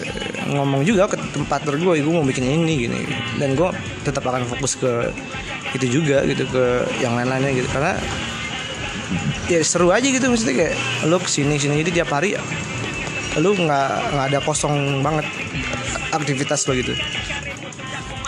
ngomong 0.55 0.87
juga 0.87 1.11
ke 1.11 1.19
tempat 1.35 1.67
gue 1.67 1.99
gue 1.99 2.15
mau 2.15 2.23
bikin 2.23 2.47
ini 2.47 2.87
gini 2.87 3.01
dan 3.43 3.59
gue 3.59 3.69
tetap 4.07 4.23
akan 4.23 4.47
fokus 4.47 4.79
ke 4.79 5.11
itu 5.75 6.01
juga 6.01 6.23
gitu 6.25 6.47
ke 6.49 6.65
yang 7.03 7.19
lain-lainnya 7.19 7.53
gitu. 7.55 7.69
Karena 7.71 7.99
ya 9.51 9.61
seru 9.61 9.93
aja 9.93 10.07
gitu 10.07 10.25
maksudnya 10.31 10.55
kayak 10.57 10.75
lu 11.11 11.21
ke 11.21 11.29
sini 11.29 11.61
sini 11.61 11.85
jadi 11.85 12.03
tiap 12.03 12.11
hari 12.17 12.39
lu 13.37 13.53
nggak 13.53 13.91
nggak 14.15 14.27
ada 14.33 14.39
kosong 14.41 15.03
banget 15.05 15.27
aktivitas 16.15 16.65
lo 16.71 16.79
gitu. 16.79 16.95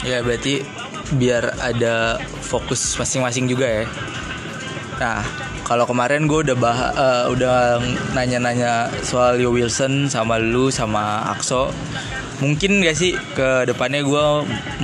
Ya 0.03 0.23
berarti 0.23 0.63
biar 1.15 1.55
ada 1.63 2.19
fokus 2.43 2.99
masing-masing 2.99 3.47
juga 3.47 3.67
ya. 3.67 3.85
Nah 4.99 5.23
kalau 5.67 5.83
kemarin 5.83 6.31
gue 6.31 6.47
udah 6.47 6.57
bah 6.59 6.79
eh, 6.95 7.25
udah 7.35 7.83
nanya-nanya 8.15 8.91
soal 9.03 9.39
Yo 9.43 9.51
Wilson 9.51 10.07
sama 10.07 10.39
lu 10.39 10.71
sama 10.71 11.27
Akso 11.35 11.75
mungkin 12.39 12.85
gak 12.85 12.95
sih 12.95 13.17
ke 13.35 13.65
depannya 13.67 14.05
gue 14.05 14.27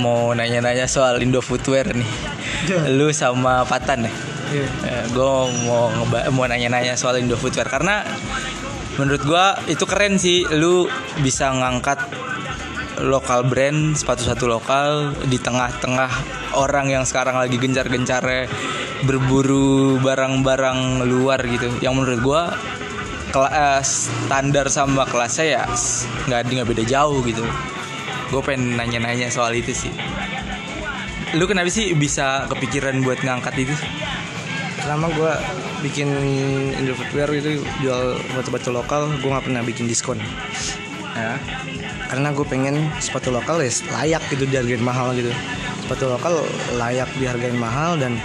mau 0.01 0.33
nanya-nanya 0.33 0.89
soal 0.89 1.21
Indo 1.21 1.39
Footwear 1.39 1.87
nih 1.93 2.32
lu 2.97 3.11
sama 3.11 3.63
Patan 3.67 4.07
ya 4.07 4.13
gue 5.09 5.33
mau 5.65 5.89
mau 6.29 6.45
nanya-nanya 6.45 6.93
soal 6.93 7.17
Indo 7.17 7.33
Footwear 7.33 7.65
karena 7.65 8.05
menurut 9.01 9.25
gue 9.25 9.45
itu 9.73 9.83
keren 9.89 10.21
sih 10.21 10.45
lu 10.53 10.85
bisa 11.25 11.49
ngangkat 11.49 11.97
lokal 13.01 13.49
brand 13.49 13.97
sepatu 13.97 14.21
satu 14.21 14.45
lokal 14.45 15.17
di 15.25 15.41
tengah-tengah 15.41 16.11
orang 16.53 16.93
yang 16.93 17.03
sekarang 17.03 17.41
lagi 17.41 17.57
gencar-gencarnya 17.57 18.45
berburu 19.03 19.97
barang-barang 19.97 21.01
luar 21.03 21.41
gitu. 21.49 21.73
Yang 21.81 21.93
menurut 21.97 22.19
gua 22.21 22.41
kela- 23.33 23.49
eh, 23.49 23.81
standar 23.81 24.69
sama 24.69 25.09
kelasnya 25.09 25.45
ya 25.59 25.63
nggak 26.29 26.41
nggak 26.53 26.69
beda 26.69 26.83
jauh 26.85 27.25
gitu. 27.25 27.43
Gue 28.29 28.41
pengen 28.41 28.77
nanya-nanya 28.77 29.29
soal 29.29 29.53
itu 29.53 29.73
sih 29.73 29.93
lu 31.33 31.49
kenapa 31.49 31.69
sih 31.69 31.97
bisa 31.97 32.45
kepikiran 32.45 33.01
buat 33.01 33.21
ngangkat 33.25 33.65
itu? 33.65 33.73
Selama 34.85 35.09
gue 35.15 35.33
bikin 35.81 36.09
Indo 36.77 36.93
Footwear 36.93 37.29
itu 37.33 37.65
jual 37.81 38.19
batu-batu 38.37 38.69
lokal. 38.69 39.09
Gue 39.17 39.29
nggak 39.33 39.49
pernah 39.49 39.61
bikin 39.65 39.89
diskon. 39.89 40.21
Ya. 41.17 41.41
Karena 42.09 42.29
gue 42.29 42.45
pengen 42.45 42.93
sepatu 43.01 43.33
lokal 43.33 43.65
ya 43.65 43.73
layak 43.97 44.21
gitu 44.29 44.45
dihargain 44.45 44.83
mahal 44.83 45.17
gitu. 45.17 45.33
Sepatu 45.81 46.05
lokal 46.11 46.45
layak 46.77 47.09
dihargain 47.17 47.57
mahal 47.57 47.97
dan 47.97 48.21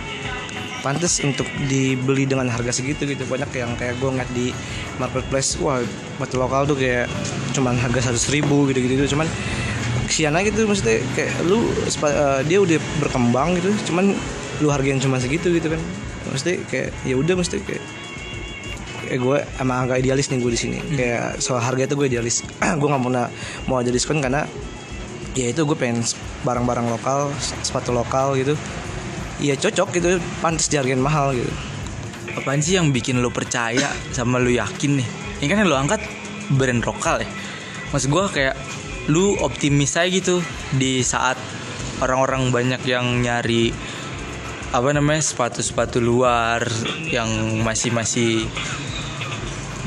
pantas 0.85 1.18
untuk 1.25 1.49
dibeli 1.64 2.29
dengan 2.29 2.53
harga 2.53 2.77
segitu 2.77 3.09
gitu. 3.09 3.25
Banyak 3.25 3.49
yang 3.57 3.73
kayak 3.81 3.97
gue 3.97 4.11
ngeliat 4.12 4.31
di 4.37 4.53
marketplace 5.01 5.57
wah 5.62 5.81
sepatu 5.81 6.37
lokal 6.37 6.66
tuh 6.68 6.77
kayak 6.77 7.07
cuman 7.55 7.79
harga 7.79 8.11
seratus 8.11 8.29
ribu 8.29 8.68
gitu 8.68 8.85
gitu 8.85 9.16
cuman 9.16 9.31
kesian 10.09 10.35
aja 10.35 10.49
gitu 10.49 10.64
maksudnya 10.64 11.05
kayak 11.12 11.33
lu 11.44 11.68
eh, 11.85 12.40
dia 12.49 12.59
udah 12.64 12.79
berkembang 12.99 13.61
gitu 13.61 13.71
cuman 13.92 14.16
lu 14.59 14.68
hargain 14.75 14.99
cuma 14.99 15.23
segitu 15.23 15.55
gitu 15.55 15.71
kan. 15.71 15.81
Maksudnya 16.29 16.57
kayak 16.68 16.88
ya 17.07 17.14
udah 17.14 17.35
mesti 17.38 17.62
kayak 17.62 17.85
kayak 19.07 19.21
gue 19.23 19.38
emang 19.62 19.88
agak 19.88 19.97
idealis 20.03 20.29
nih 20.29 20.38
gue 20.42 20.53
di 20.53 20.61
sini. 20.61 20.79
Kayak 20.99 21.38
soal 21.38 21.62
harga 21.62 21.87
itu 21.87 21.94
gue 21.94 22.07
idealis. 22.11 22.42
Gue 22.81 22.88
nggak 22.90 23.03
pernah 23.03 23.27
mau 23.71 23.81
ada 23.81 23.90
diskon 23.90 24.21
karena 24.21 24.44
ya 25.38 25.55
itu 25.55 25.62
gue 25.62 25.79
pengen 25.79 26.03
barang-barang 26.42 26.87
lokal 26.90 27.31
sepatu 27.62 27.94
lokal 27.94 28.35
gitu. 28.35 28.59
Ya 29.38 29.55
cocok 29.55 29.94
gitu 29.94 30.18
pantas 30.42 30.66
dihargain 30.66 30.99
mahal 30.99 31.38
gitu. 31.38 31.51
Apaan 32.35 32.59
sih 32.59 32.75
yang 32.75 32.90
bikin 32.90 33.23
lo 33.23 33.31
percaya 33.31 33.87
sama 34.11 34.42
lo 34.42 34.51
yakin 34.51 34.99
nih? 34.99 35.09
Ini 35.38 35.47
kan 35.47 35.57
yang 35.62 35.71
lo 35.71 35.79
angkat 35.79 36.03
brand 36.59 36.83
lokal 36.83 37.23
ya. 37.23 37.29
Maksud 37.94 38.11
gue 38.11 38.25
kayak 38.35 38.55
lu 39.09 39.40
optimis 39.40 39.97
aja 39.97 40.09
gitu 40.09 40.44
di 40.77 41.01
saat 41.01 41.40
orang-orang 42.05 42.53
banyak 42.53 42.83
yang 42.85 43.25
nyari 43.25 43.73
apa 44.68 44.92
namanya 44.92 45.25
sepatu-sepatu 45.25 45.97
luar 45.97 46.61
yang 47.09 47.29
masih 47.64 47.88
masih 47.88 48.44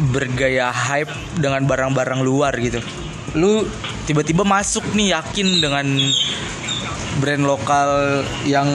bergaya 0.10 0.74
hype 0.74 1.14
dengan 1.38 1.62
barang-barang 1.70 2.26
luar 2.26 2.58
gitu. 2.58 2.82
Lu 3.38 3.62
tiba-tiba 4.10 4.42
masuk 4.42 4.82
nih 4.98 5.14
yakin 5.14 5.62
dengan 5.62 5.86
brand 7.22 7.46
lokal 7.46 8.26
yang 8.50 8.66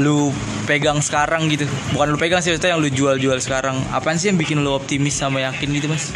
lu 0.00 0.32
pegang 0.64 1.04
sekarang 1.04 1.52
gitu. 1.52 1.68
Bukan 1.92 2.16
lu 2.16 2.16
pegang 2.16 2.40
sih 2.40 2.48
maksudnya 2.48 2.72
yang 2.72 2.80
lu 2.80 2.88
jual-jual 2.88 3.36
sekarang. 3.44 3.76
Apaan 3.92 4.16
sih 4.16 4.32
yang 4.32 4.40
bikin 4.40 4.64
lu 4.64 4.72
optimis 4.72 5.20
sama 5.20 5.44
yakin 5.44 5.68
gitu 5.76 5.92
mas 5.92 6.08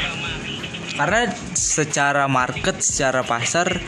karena 0.97 1.29
secara 1.53 2.25
market 2.25 2.81
secara 2.81 3.21
pasar 3.21 3.81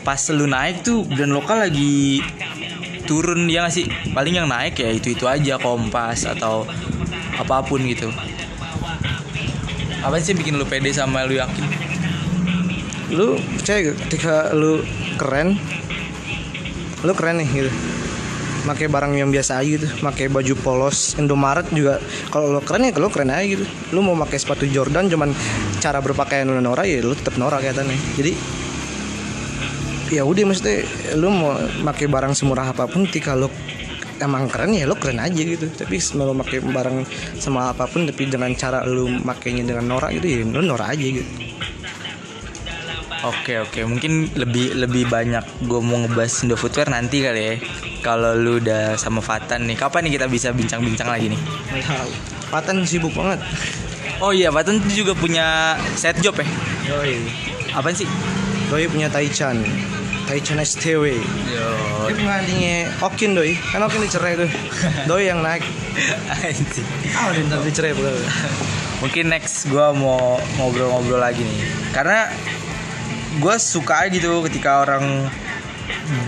pas 0.00 0.22
lu 0.32 0.46
naik 0.48 0.86
tuh 0.86 1.04
brand 1.04 1.34
lokal 1.34 1.66
lagi 1.68 2.24
turun 3.04 3.50
ya 3.50 3.66
nggak 3.66 3.74
sih? 3.74 3.86
Paling 4.14 4.38
yang 4.38 4.46
naik 4.46 4.78
ya 4.78 4.94
itu 4.94 5.18
itu 5.18 5.26
aja 5.26 5.58
kompas 5.58 6.24
atau 6.24 6.62
apa 7.34 7.66
pun 7.66 7.82
gitu. 7.82 8.08
Apa 10.00 10.16
sih 10.22 10.32
bikin 10.32 10.56
lu 10.56 10.64
pede 10.64 10.94
sama 10.94 11.26
lu 11.26 11.36
yakin? 11.36 11.66
Lu 13.10 13.36
percaya 13.58 13.90
gak 13.90 13.96
ketika 14.06 14.54
lu 14.54 14.86
keren? 15.18 15.58
Lu 17.02 17.12
keren 17.12 17.42
nih 17.42 17.48
gitu. 17.50 17.70
Pakai 18.64 18.86
barang 18.86 19.12
yang 19.18 19.34
biasa 19.34 19.60
aja 19.60 19.68
gitu. 19.76 19.86
Pakai 20.00 20.30
baju 20.30 20.54
polos 20.62 21.18
Indomaret 21.18 21.66
juga. 21.74 21.98
Kalau 22.30 22.54
lu 22.54 22.62
keren 22.62 22.86
ya 22.86 22.92
kalau 22.94 23.10
keren 23.10 23.34
aja 23.34 23.44
gitu. 23.44 23.64
Lu 23.92 24.00
mau 24.00 24.14
pakai 24.24 24.38
sepatu 24.38 24.64
Jordan 24.64 25.10
cuman 25.10 25.34
cara 25.80 25.98
berpakaian 26.04 26.46
lu 26.46 26.60
norak 26.60 26.84
ya 26.84 27.00
lu 27.00 27.16
tetap 27.16 27.40
norak 27.40 27.64
kelihatannya. 27.64 27.98
Jadi 28.20 28.32
ya 30.10 30.22
udah 30.26 30.42
maksudnya 30.44 30.84
lu 31.16 31.32
mau 31.32 31.56
pakai 31.90 32.06
barang 32.06 32.36
semurah 32.36 32.70
apa 32.70 32.86
pun 32.86 33.08
ketika 33.08 33.32
lu 33.32 33.48
emang 34.20 34.52
keren 34.52 34.76
ya 34.76 34.84
lu 34.84 34.94
keren 35.00 35.18
aja 35.18 35.40
gitu. 35.40 35.66
Tapi 35.72 35.96
kalau 35.96 36.36
lu 36.36 36.44
pakai 36.44 36.60
barang 36.60 36.98
semahal 37.40 37.72
apa 37.72 37.88
pun 37.88 38.04
tapi 38.04 38.28
dengan 38.28 38.52
cara 38.54 38.84
lu 38.84 39.08
makainya 39.08 39.64
dengan 39.64 39.96
norak 39.96 40.12
gitu 40.20 40.26
ya 40.28 40.38
lu 40.44 40.62
norak 40.62 40.92
aja 40.92 41.06
gitu. 41.18 41.30
Oke 43.20 43.60
oke. 43.60 43.84
Mungkin 43.84 44.32
lebih 44.32 44.80
lebih 44.80 45.04
banyak 45.08 45.44
gue 45.68 45.80
mau 45.84 46.00
ngebahas 46.00 46.40
Indo 46.40 46.56
Footwear 46.56 46.88
nanti 46.88 47.20
kali 47.20 47.40
ya. 47.40 47.54
Kalau 48.00 48.32
lu 48.32 48.64
udah 48.64 48.96
sama 48.96 49.20
Fatan 49.20 49.68
nih 49.68 49.76
kapan 49.76 50.08
nih 50.08 50.12
kita 50.16 50.26
bisa 50.28 50.48
bincang-bincang 50.56 51.04
lagi 51.04 51.28
nih. 51.28 51.40
Patan 52.48 52.80
sibuk 52.88 53.12
banget. 53.12 53.44
Oh 54.20 54.36
iya 54.36 54.52
tuh 54.52 54.92
juga 54.92 55.16
punya 55.16 55.76
set 55.96 56.20
job 56.20 56.36
ya 56.36 56.46
Doi. 56.86 57.16
apaan 57.72 57.96
sih 57.96 58.04
Doi 58.68 58.86
punya 58.86 59.10
Taichan. 59.10 59.66
Taichan 60.30 60.62
STW. 60.62 61.18
Yo 61.50 61.66
Dia 62.06 62.14
penggantinya 62.14 62.86
Okin 63.02 63.34
doi. 63.34 63.58
Kan 63.58 63.82
Okin 63.82 63.98
dicerai 64.06 64.38
tuh. 64.38 64.46
Doi 65.10 65.26
yang 65.26 65.42
naik. 65.42 65.66
anjing. 66.38 66.86
Ah, 67.18 67.34
udah 67.34 67.42
ntar 67.50 67.58
dicerai 67.66 67.90
pula. 67.98 68.14
mungkin 69.00 69.32
next 69.32 69.64
gue 69.72 69.86
mau 69.96 70.36
ngobrol-ngobrol 70.60 71.24
lagi 71.24 71.40
nih 71.40 71.60
karena 71.96 72.28
gue 73.40 73.54
suka 73.56 74.04
aja 74.04 74.12
gitu 74.12 74.44
ketika 74.44 74.84
orang 74.84 75.24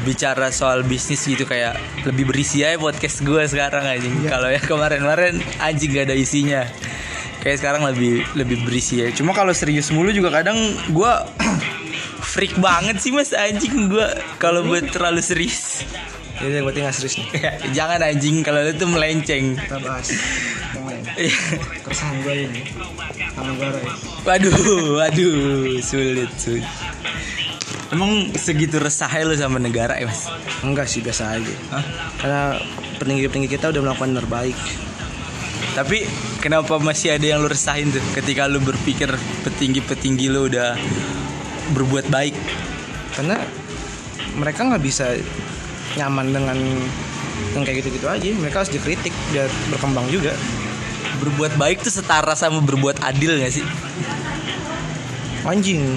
bicara 0.08 0.48
soal 0.48 0.80
bisnis 0.80 1.20
gitu 1.28 1.44
kayak 1.44 1.76
lebih 2.08 2.32
berisi 2.32 2.64
aja 2.64 2.80
podcast 2.80 3.20
gue 3.20 3.44
sekarang 3.44 3.84
anjing 3.84 4.24
kalau 4.24 4.48
ya 4.48 4.56
kemarin-kemarin 4.56 5.44
anjing 5.60 5.92
gak 5.92 6.08
ada 6.08 6.16
isinya 6.16 6.64
kayak 7.42 7.58
sekarang 7.58 7.82
lebih 7.82 8.22
lebih 8.38 8.62
berisi 8.62 9.02
ya 9.02 9.10
cuma 9.10 9.34
kalau 9.34 9.50
serius 9.50 9.90
mulu 9.90 10.14
juga 10.14 10.30
kadang 10.30 10.56
gue 10.94 11.12
freak 12.32 12.54
banget 12.62 13.02
sih 13.02 13.10
mas 13.10 13.34
anjing 13.34 13.90
gue 13.90 14.08
kalau 14.38 14.62
buat 14.62 14.86
terlalu 14.88 15.20
serius 15.20 15.82
Jadi 16.42 16.58
berarti 16.58 16.80
nggak 16.82 16.96
serius 16.96 17.14
nih. 17.22 17.28
jangan 17.76 18.02
anjing 18.02 18.42
kalau 18.42 18.66
itu 18.66 18.82
melenceng 18.88 19.54
Kita 19.54 19.78
bahas 19.78 20.10
yang 20.74 20.84
lain. 20.88 21.02
Keresahan 21.86 22.16
gue 22.24 22.34
ini 22.50 22.62
sama 23.32 23.52
ya. 23.58 23.92
Waduh, 24.22 24.56
waduh, 25.02 25.34
sulit, 25.80 26.30
sulit. 26.36 26.66
Emang 27.92 28.32
segitu 28.32 28.80
resahnya 28.80 29.28
lu 29.28 29.36
sama 29.36 29.60
negara 29.60 30.00
ya 30.00 30.08
mas? 30.08 30.28
Enggak 30.64 30.88
sih 30.88 31.04
biasa 31.04 31.36
aja. 31.36 31.54
Hah? 31.68 31.84
Karena 32.16 32.42
petinggi-petinggi 32.96 33.48
kita 33.52 33.68
udah 33.68 33.80
melakukan 33.84 34.16
yang 34.16 34.18
terbaik. 34.24 34.56
Tapi 35.72 36.04
kenapa 36.44 36.76
masih 36.76 37.16
ada 37.16 37.24
yang 37.24 37.40
lu 37.40 37.48
resahin 37.48 37.88
tuh 37.88 38.04
ketika 38.12 38.44
lu 38.44 38.60
berpikir 38.60 39.08
petinggi-petinggi 39.48 40.26
lu 40.28 40.52
udah 40.52 40.76
berbuat 41.72 42.12
baik? 42.12 42.36
Karena 43.16 43.40
mereka 44.36 44.68
nggak 44.68 44.82
bisa 44.84 45.16
nyaman 45.96 46.32
dengan 46.32 46.58
yang 47.56 47.62
kayak 47.64 47.84
gitu-gitu 47.84 48.06
aja. 48.08 48.28
Mereka 48.36 48.56
harus 48.64 48.72
dikritik 48.72 49.14
biar 49.32 49.48
berkembang 49.72 50.08
juga. 50.12 50.36
Berbuat 51.24 51.56
baik 51.56 51.80
tuh 51.80 51.92
setara 51.92 52.36
sama 52.36 52.60
berbuat 52.60 53.00
adil 53.00 53.40
gak 53.40 53.52
sih? 53.54 53.66
Anjing. 55.46 55.96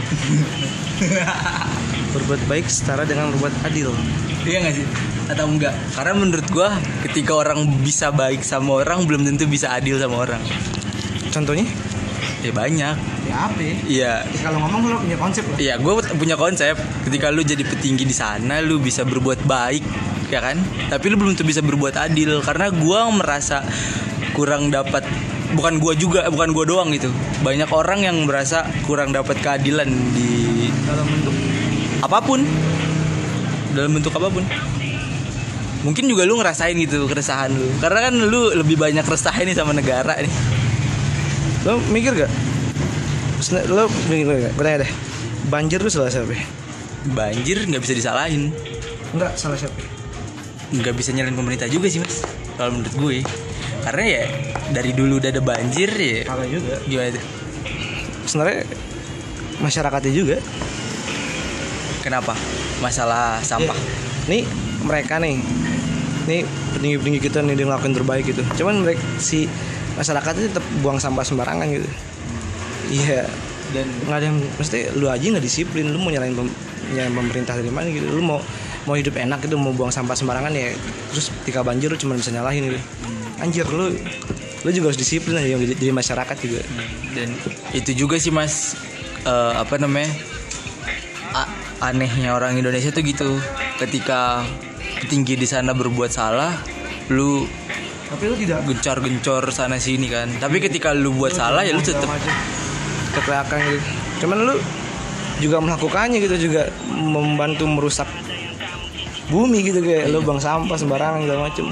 berbuat 2.16 2.42
baik 2.48 2.72
setara 2.72 3.04
dengan 3.04 3.34
berbuat 3.36 3.54
adil. 3.68 3.92
Iya 4.48 4.70
gak 4.70 4.76
sih? 4.80 4.88
Atau 5.26 5.46
enggak? 5.50 5.74
Karena 5.98 6.14
menurut 6.14 6.48
gua 6.54 6.70
ketika 7.02 7.34
orang 7.34 7.66
bisa 7.82 8.14
baik 8.14 8.46
sama 8.46 8.86
orang 8.86 9.10
belum 9.10 9.26
tentu 9.26 9.50
bisa 9.50 9.74
adil 9.74 9.98
sama 9.98 10.22
orang. 10.22 10.42
Contohnya? 11.34 11.66
Ya 12.46 12.54
banyak. 12.54 12.96
Ya 13.26 13.36
apa? 13.50 13.58
ya? 13.58 13.76
Iya, 13.90 14.14
Kalau 14.46 14.62
ngomong 14.62 14.82
lo 14.86 14.98
punya 15.02 15.18
konsep 15.18 15.44
lo. 15.50 15.58
Iya, 15.58 15.82
gue 15.82 15.94
punya 16.14 16.38
konsep. 16.38 16.78
Ketika 17.02 17.34
lu 17.34 17.42
jadi 17.42 17.66
petinggi 17.66 18.06
di 18.06 18.14
sana, 18.14 18.62
lu 18.62 18.78
bisa 18.78 19.02
berbuat 19.02 19.50
baik, 19.50 19.82
ya 20.30 20.46
kan? 20.46 20.62
Tapi 20.94 21.06
lu 21.10 21.18
belum 21.18 21.34
tentu 21.34 21.50
bisa 21.50 21.66
berbuat 21.66 21.98
adil 21.98 22.38
karena 22.46 22.70
gua 22.70 23.10
merasa 23.10 23.66
kurang 24.38 24.70
dapat. 24.70 25.02
Bukan 25.58 25.82
gua 25.82 25.98
juga, 25.98 26.30
bukan 26.30 26.54
gua 26.54 26.66
doang 26.70 26.94
gitu. 26.94 27.10
Banyak 27.42 27.74
orang 27.74 28.06
yang 28.06 28.18
merasa 28.30 28.70
kurang 28.86 29.10
dapat 29.10 29.42
keadilan 29.42 29.90
di 30.14 30.70
Dalam 30.86 31.06
bentuk 31.10 31.34
apa 32.06 32.22
pun, 32.22 32.46
dalam 33.74 33.90
bentuk 33.98 34.14
apa 34.14 34.30
pun. 34.30 34.46
Mungkin 35.86 36.10
juga 36.10 36.26
lu 36.26 36.36
ngerasain 36.36 36.74
gitu 36.76 37.06
keresahan 37.06 37.54
lu. 37.54 37.70
Karena 37.78 38.10
kan 38.10 38.14
lu 38.18 38.50
lebih 38.52 38.74
banyak 38.76 39.06
resah 39.06 39.36
nih 39.36 39.54
sama 39.54 39.72
negara 39.72 40.18
nih. 40.18 40.34
lo 41.64 41.78
mikir 41.90 42.14
gak? 42.16 42.32
Lo 43.70 43.86
mikir 44.06 44.50
gak? 44.50 44.54
Gue 44.54 44.64
tanya 44.64 44.78
deh. 44.82 44.92
Banjir 45.46 45.78
tuh 45.78 45.94
salah 45.94 46.10
siapa? 46.10 46.34
Banjir 47.06 47.64
nggak 47.64 47.80
bisa 47.80 47.94
disalahin. 47.94 48.50
Enggak 49.14 49.38
salah 49.38 49.56
siapa? 49.56 49.78
nggak 50.66 50.98
bisa 50.98 51.14
nyalain 51.14 51.38
pemerintah 51.38 51.70
juga 51.70 51.86
sih 51.86 52.02
mas 52.02 52.26
kalau 52.58 52.74
menurut 52.74 52.96
gue 52.98 53.18
karena 53.86 54.04
ya 54.04 54.24
dari 54.74 54.92
dulu 54.92 55.22
udah 55.22 55.30
ada 55.30 55.38
banjir 55.38 55.88
ya 55.94 56.26
Salah 56.26 56.48
juga. 56.50 56.76
gimana 56.84 57.10
tuh 57.14 57.24
Sebenarnya 58.26 58.60
masyarakatnya 59.62 60.12
juga. 60.12 60.38
kenapa 62.02 62.34
masalah 62.82 63.40
sampah 63.40 63.78
Nih 64.26 64.42
mereka 64.82 65.22
nih, 65.22 65.38
nih 66.26 66.42
petinggi-petinggi 66.78 67.20
kita 67.22 67.40
nih 67.46 67.56
dia 67.58 67.66
ngelakuin 67.70 67.94
terbaik 67.94 68.26
gitu. 68.26 68.42
Cuman 68.62 68.82
mereka 68.82 69.02
si 69.22 69.46
masyarakatnya 69.96 70.52
tetap 70.52 70.66
buang 70.82 71.00
sampah 71.00 71.24
sembarangan 71.24 71.68
gitu. 71.72 71.88
Iya, 72.92 73.26
dan 73.74 73.88
nggak 74.06 74.18
ada 74.22 74.26
yang 74.30 74.38
mesti 74.62 74.78
lu 74.98 75.10
aja 75.10 75.22
nggak 75.22 75.46
disiplin. 75.46 75.90
Lu 75.90 75.98
mau 75.98 76.10
nyalain 76.14 76.34
pem- 76.34 76.56
nyalain 76.94 77.14
pemerintah 77.14 77.58
dari 77.58 77.72
mana 77.74 77.90
gitu? 77.90 78.06
Lu 78.10 78.22
mau 78.22 78.40
mau 78.86 78.94
hidup 78.94 79.18
enak 79.18 79.42
gitu 79.42 79.58
mau 79.58 79.74
buang 79.74 79.90
sampah 79.90 80.14
sembarangan 80.14 80.54
ya 80.54 80.70
terus 81.10 81.34
ketika 81.42 81.66
banjir 81.66 81.90
lu 81.90 81.98
cuma 81.98 82.14
bisa 82.14 82.30
nyalahin 82.30 82.70
gitu. 82.70 82.80
Anjir 83.42 83.66
lu 83.70 83.98
lu 84.66 84.70
juga 84.74 84.94
harus 84.94 85.00
disiplin 85.02 85.38
aja 85.38 85.58
jadi, 85.58 85.74
jadi 85.78 85.94
masyarakat 85.94 86.38
juga. 86.42 86.62
Dan 87.18 87.34
itu 87.74 87.92
juga 87.98 88.22
sih 88.22 88.30
mas 88.30 88.78
eh, 89.26 89.54
apa 89.58 89.82
namanya 89.82 90.14
A- 91.34 91.52
anehnya 91.92 92.38
orang 92.38 92.56
Indonesia 92.58 92.94
tuh 92.94 93.02
gitu. 93.02 93.42
Ketika 93.82 94.46
tinggi 95.06 95.38
di 95.38 95.48
sana 95.48 95.72
berbuat 95.72 96.12
salah 96.12 96.54
lu 97.14 97.46
tapi 98.06 98.24
lu 98.30 98.36
tidak 98.38 98.64
gencar-gencor 98.70 99.50
sana 99.50 99.82
sini 99.82 100.08
kan. 100.08 100.30
Tapi 100.38 100.62
ketika 100.62 100.94
lu 100.94 101.12
buat 101.18 101.34
salah 101.34 101.66
ya 101.66 101.74
lu 101.74 101.82
tetap 101.82 102.08
keteriakan 103.18 103.58
gitu. 103.66 103.80
Cuman 104.24 104.38
lu 104.46 104.56
juga 105.44 105.58
melakukannya 105.60 106.24
gitu 106.24 106.48
juga 106.48 106.72
membantu 106.88 107.68
merusak 107.68 108.08
bumi 109.28 109.66
gitu 109.66 109.82
kayak 109.82 110.14
lu 110.14 110.22
buang 110.22 110.38
sampah 110.40 110.78
sembarangan 110.78 111.26
segala 111.26 111.50
macem. 111.50 111.66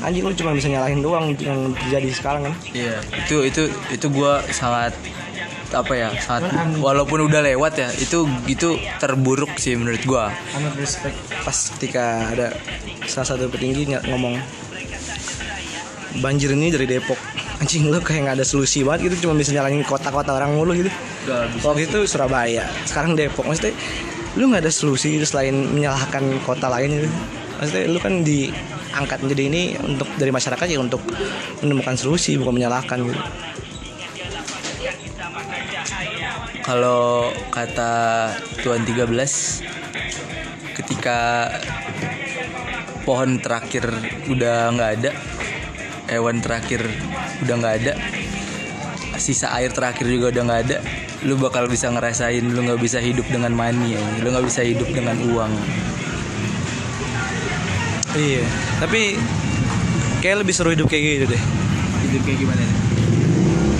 Anjing 0.00 0.24
lu 0.24 0.32
cuma 0.32 0.56
bisa 0.56 0.66
nyalahin 0.72 1.04
doang 1.04 1.36
yang 1.36 1.76
terjadi 1.76 2.08
sekarang 2.16 2.48
kan. 2.48 2.54
Iya, 2.72 2.96
itu 3.26 3.36
itu 3.44 3.62
itu 3.92 4.06
gua 4.08 4.40
sangat 4.48 4.96
apa 5.74 5.92
ya 5.98 6.08
sangat 6.22 6.78
walaupun 6.78 7.26
udah 7.26 7.42
lewat 7.42 7.72
ya 7.80 7.88
itu 7.98 8.28
gitu 8.46 8.78
terburuk 9.02 9.58
sih 9.58 9.74
menurut 9.74 10.02
gua. 10.06 10.30
Amat 10.54 10.74
respect. 10.78 11.16
Pas 11.42 11.58
ketika 11.74 12.30
ada 12.30 12.54
salah 13.10 13.34
satu 13.34 13.50
petinggi 13.50 13.90
ngomong 14.06 14.38
banjir 16.22 16.54
ini 16.54 16.70
dari 16.70 16.86
Depok. 16.86 17.18
Anjing 17.56 17.88
lu 17.88 17.98
kayak 18.04 18.28
nggak 18.28 18.36
ada 18.42 18.46
solusi 18.46 18.84
banget 18.84 19.10
gitu 19.10 19.26
cuma 19.26 19.40
bisa 19.40 19.50
nyalain 19.50 19.80
kota-kota 19.82 20.36
orang 20.36 20.54
mulu 20.54 20.76
gitu. 20.76 20.92
Waktu 21.64 21.88
itu 21.88 22.04
Surabaya 22.06 22.68
sekarang 22.86 23.16
Depok. 23.16 23.48
Maksudnya 23.48 23.74
lu 24.36 24.52
nggak 24.52 24.68
ada 24.68 24.72
solusi 24.72 25.16
gitu 25.16 25.26
selain 25.26 25.56
menyalahkan 25.72 26.22
kota 26.44 26.68
lain 26.68 27.00
gitu. 27.00 27.08
Maksudnya 27.56 27.84
lu 27.88 27.98
kan 27.98 28.20
diangkat 28.20 29.18
menjadi 29.24 29.42
ini 29.48 29.62
untuk 29.80 30.08
dari 30.20 30.28
masyarakat 30.28 30.66
ya 30.68 30.78
untuk 30.78 31.00
menemukan 31.64 31.96
solusi 31.96 32.36
bukan 32.36 32.60
menyalahkan 32.60 33.00
gitu 33.00 33.20
kalau 36.66 37.30
kata 37.54 38.34
Tuan 38.66 38.82
13 38.82 39.06
ketika 40.74 41.46
pohon 43.06 43.38
terakhir 43.38 43.86
udah 44.26 44.74
nggak 44.74 44.90
ada 44.98 45.10
hewan 46.10 46.42
terakhir 46.42 46.82
udah 47.46 47.54
nggak 47.54 47.74
ada 47.86 47.92
sisa 49.16 49.54
air 49.54 49.70
terakhir 49.70 50.10
juga 50.10 50.34
udah 50.34 50.42
nggak 50.42 50.60
ada 50.66 50.78
lu 51.22 51.38
bakal 51.38 51.70
bisa 51.70 51.86
ngerasain 51.86 52.42
lu 52.42 52.60
nggak 52.66 52.82
bisa 52.82 52.98
hidup 52.98 53.24
dengan 53.30 53.54
money 53.54 53.94
ya 53.94 54.02
lu 54.26 54.34
nggak 54.34 54.46
bisa 54.50 54.66
hidup 54.66 54.90
dengan 54.90 55.16
uang 55.22 55.54
iya 58.18 58.42
tapi 58.82 59.14
kayak 60.18 60.42
lebih 60.42 60.52
seru 60.52 60.74
hidup 60.74 60.90
kayak 60.90 61.22
gitu 61.22 61.26
deh 61.30 61.42
hidup 62.10 62.22
kayak 62.26 62.38
gimana 62.42 62.58
nih? 62.58 62.74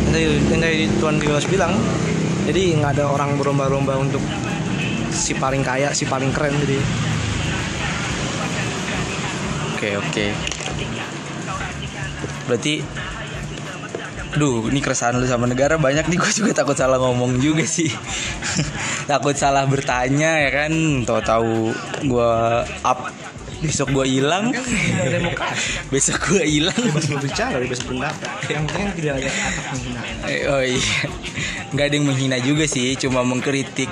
yang 0.06 0.12
tadi 0.14 0.24
yang 0.54 0.60
tadi 0.62 0.86
Tuan 1.02 1.16
Kilas 1.18 1.46
bilang 1.50 1.74
jadi 2.46 2.62
nggak 2.78 2.92
ada 2.96 3.04
orang 3.10 3.34
berlomba-lomba 3.34 3.98
untuk 3.98 4.22
si 5.10 5.34
paling 5.34 5.66
kaya 5.66 5.90
si 5.90 6.06
paling 6.06 6.30
keren 6.30 6.54
jadi 6.62 6.78
Oke 9.76 9.92
oke. 9.92 10.26
Berarti, 12.48 12.80
duh 14.40 14.72
ini 14.72 14.80
keresahan 14.80 15.20
lu 15.20 15.28
sama 15.28 15.44
negara 15.44 15.76
banyak 15.76 16.08
nih. 16.08 16.16
Gue 16.16 16.32
juga 16.32 16.56
takut 16.56 16.72
salah 16.72 16.96
ngomong 16.96 17.36
juga 17.44 17.68
sih. 17.68 17.92
takut 19.10 19.36
salah 19.36 19.68
bertanya 19.68 20.48
ya 20.48 20.50
kan. 20.64 20.72
Tahu-tahu 21.04 21.76
gue 22.08 22.32
up 22.88 23.12
besok 23.66 23.88
gue 23.92 24.06
hilang. 24.18 24.54
demokrasi 25.10 25.90
besok 25.90 26.18
gue 26.30 26.44
hilang. 26.46 26.78
bebas 26.78 27.06
berbicara 27.10 27.56
bebas 27.58 27.82
pendapat 27.82 28.30
yang 28.46 28.64
penting 28.70 28.88
tidak 28.96 29.12
ada 29.18 29.28
kata 29.28 29.60
penghinaan 29.70 30.14
Eh, 30.30 30.40
Oh 30.46 30.62
iya, 30.62 30.82
nggak 31.74 31.84
ada 31.90 31.94
yang 31.98 32.06
menghina 32.06 32.38
juga 32.38 32.64
sih, 32.64 32.94
cuma 32.96 33.26
mengkritik 33.26 33.90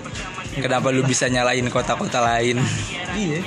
kenapa 0.54 0.94
lu 0.94 1.02
bisa 1.02 1.26
nyalain 1.26 1.66
kota-kota 1.66 2.22
lain. 2.22 2.62
Iya. 3.14 3.42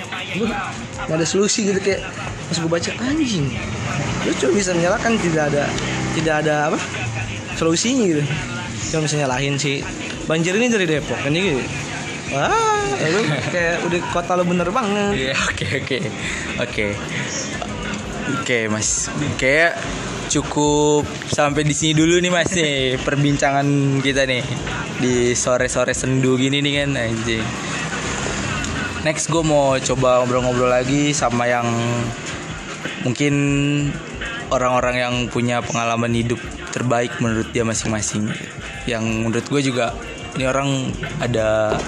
Nggak 1.08 1.18
ada 1.18 1.28
solusi 1.28 1.72
gitu 1.72 1.80
kayak 1.80 2.04
pas 2.48 2.56
gue 2.56 2.72
baca 2.72 2.92
anjing 3.04 3.52
lu 4.24 4.32
cuma 4.40 4.52
bisa 4.56 4.72
menyalahkan 4.72 5.14
tidak 5.20 5.44
ada 5.52 5.64
tidak 6.16 6.36
ada 6.44 6.56
apa 6.72 6.80
solusinya 7.56 8.04
gitu. 8.08 8.24
Cuma 8.92 9.04
bisa 9.04 9.16
nyalahin 9.20 9.56
si 9.60 9.84
banjir 10.28 10.56
ini 10.56 10.68
dari 10.68 10.88
Depok 10.88 11.20
kan 11.20 11.32
gitu 11.32 11.60
wah 12.34 12.88
lu 13.08 13.22
kayak 13.54 13.76
udah 13.88 14.00
kota 14.12 14.32
lu 14.36 14.44
bener 14.44 14.70
banget 14.74 15.14
Iya, 15.16 15.34
oke 15.48 15.68
oke. 15.84 16.00
Oke. 16.64 16.86
Oke, 18.28 18.68
Mas. 18.68 19.08
Kayak 19.40 19.80
cukup 20.28 21.08
sampai 21.32 21.64
di 21.64 21.72
sini 21.72 21.96
dulu 21.96 22.20
nih 22.20 22.32
Mas 22.32 22.52
nih 22.52 23.00
perbincangan 23.00 23.64
kita 24.04 24.28
nih 24.28 24.44
di 25.00 25.32
sore-sore 25.32 25.96
sendu 25.96 26.36
gini 26.36 26.60
nih 26.60 26.84
kan 26.84 27.00
anjing. 27.00 27.46
Next 29.08 29.32
gue 29.32 29.40
mau 29.40 29.80
coba 29.80 30.20
ngobrol-ngobrol 30.20 30.68
lagi 30.68 31.16
sama 31.16 31.48
yang 31.48 31.68
mungkin 33.08 33.36
orang-orang 34.52 34.96
yang 35.00 35.16
punya 35.32 35.64
pengalaman 35.64 36.12
hidup 36.12 36.40
terbaik 36.76 37.16
menurut 37.24 37.48
dia 37.56 37.64
masing-masing. 37.64 38.28
Yang 38.84 39.04
menurut 39.24 39.48
gue 39.48 39.62
juga 39.64 39.96
ini 40.36 40.44
orang 40.44 40.92
ada 41.24 41.80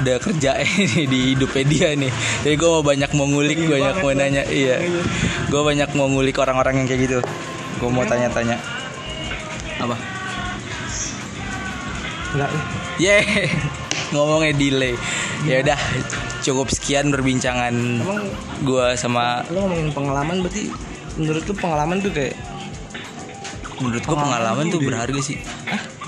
ada 0.00 0.14
kerja 0.18 0.58
ini 0.82 1.06
di 1.06 1.20
hidupnya 1.34 1.64
dia 1.64 1.88
nih. 1.94 2.12
Jadi 2.42 2.54
gue 2.58 2.70
mau 2.70 2.84
banyak 2.84 3.10
mau 3.14 3.26
ngulik, 3.30 3.58
banyak 3.62 3.96
mau 4.02 4.10
nanya. 4.10 4.42
Iya. 4.48 4.76
Gue 5.48 5.62
banyak 5.62 5.90
mau 5.94 6.10
ngulik 6.10 6.36
orang-orang 6.42 6.82
yang 6.82 6.86
kayak 6.90 7.00
gitu. 7.06 7.18
Gue 7.78 7.90
mau 7.90 8.02
tanya-tanya. 8.06 8.58
Apa? 9.78 9.96
enggak 12.34 12.50
Yeah. 12.98 13.22
Ngomongnya 14.14 14.54
delay. 14.54 14.94
Ya 15.46 15.62
udah, 15.62 15.78
cukup 16.42 16.70
sekian 16.70 17.10
perbincangan 17.10 17.74
gue 18.62 18.86
sama 18.94 19.42
lu 19.50 19.64
ngomongin 19.66 19.90
pengalaman 19.92 20.36
berarti 20.40 20.70
menurut 21.18 21.42
lu 21.44 21.54
pengalaman 21.58 21.96
tuh 22.00 22.12
kayak 22.14 22.36
menurut 23.82 24.02
gue 24.06 24.16
pengalaman 24.16 24.64
tuh 24.70 24.80
berharga 24.82 25.20
sih. 25.22 25.38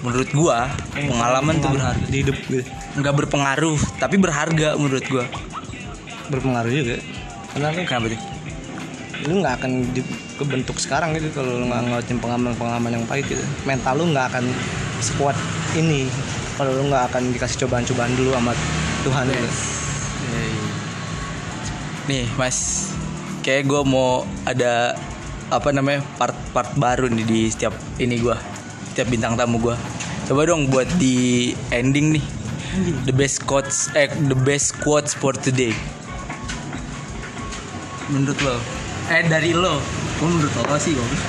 Menurut 0.05 0.31
gua 0.31 0.71
pengalaman 0.95 1.59
tuh 1.59 1.71
berharga. 1.75 2.07
di 2.07 2.17
hidup 2.23 2.39
gitu 2.47 2.63
Nggak 2.97 3.15
berpengaruh, 3.25 3.79
tapi 4.01 4.17
berharga 4.17 4.75
menurut 4.77 5.05
gua. 5.09 5.27
berpengaruh 6.27 6.73
juga 6.75 6.99
karena 7.55 7.71
lu 7.71 7.87
Kenapa 7.87 8.07
tuh? 8.11 8.21
lu 9.31 9.35
nggak 9.47 9.55
akan 9.63 9.71
di- 9.95 10.19
kebentuk 10.37 10.77
sekarang 10.77 11.15
gitu 11.15 11.31
kalau 11.39 11.63
lu 11.63 11.71
nggak 11.71 11.87
ngelakuin 11.87 12.19
pengalaman-pengalaman 12.19 12.91
yang 12.99 13.05
pahit 13.07 13.31
gitu 13.31 13.47
mental 13.63 13.95
lu 13.97 14.11
nggak 14.11 14.35
akan 14.35 14.45
sekuat 14.99 15.39
ini 15.79 16.11
kalau 16.59 16.75
lu 16.75 16.91
nggak 16.91 17.15
akan 17.15 17.31
dikasih 17.31 17.63
cobaan-cobaan 17.63 18.13
dulu 18.19 18.35
sama 18.35 18.53
Tuhan 19.07 19.25
gitu. 19.31 19.49
Nih 22.07 22.27
Mas, 22.39 22.91
kayak 23.43 23.67
gue 23.67 23.83
mau 23.83 24.23
ada 24.47 24.95
apa 25.51 25.71
namanya 25.71 26.03
part-part 26.19 26.75
baru 26.79 27.11
nih 27.11 27.27
di 27.27 27.41
setiap 27.51 27.75
ini 27.99 28.19
gue, 28.19 28.35
setiap 28.95 29.11
bintang 29.11 29.35
tamu 29.35 29.59
gue. 29.59 29.75
Coba 30.27 30.43
dong 30.47 30.71
buat 30.71 30.87
di 30.99 31.51
ending 31.71 32.19
nih, 32.19 32.25
the 33.05 33.15
best 33.15 33.47
quotes, 33.49 33.89
eh 33.97 34.09
the 34.29 34.37
best 34.37 34.77
quotes 34.85 35.17
for 35.17 35.33
today. 35.33 35.73
Menurut 38.13 38.39
lo? 38.45 38.57
Eh 39.11 39.25
dari 39.27 39.57
lo? 39.57 39.81
Gue 40.21 40.29
menurut 40.29 40.53
lo 40.53 40.77
sih 40.77 40.93
bagus. 40.93 41.23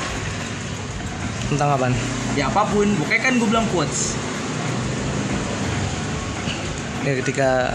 tentang 1.48 1.80
apaan 1.80 1.96
Ya 2.36 2.52
apa 2.52 2.68
pun, 2.68 2.92
pokoknya 3.00 3.22
kan 3.24 3.34
gue 3.40 3.48
bilang 3.48 3.68
quotes. 3.72 4.20
ya 7.08 7.16
ketika 7.24 7.72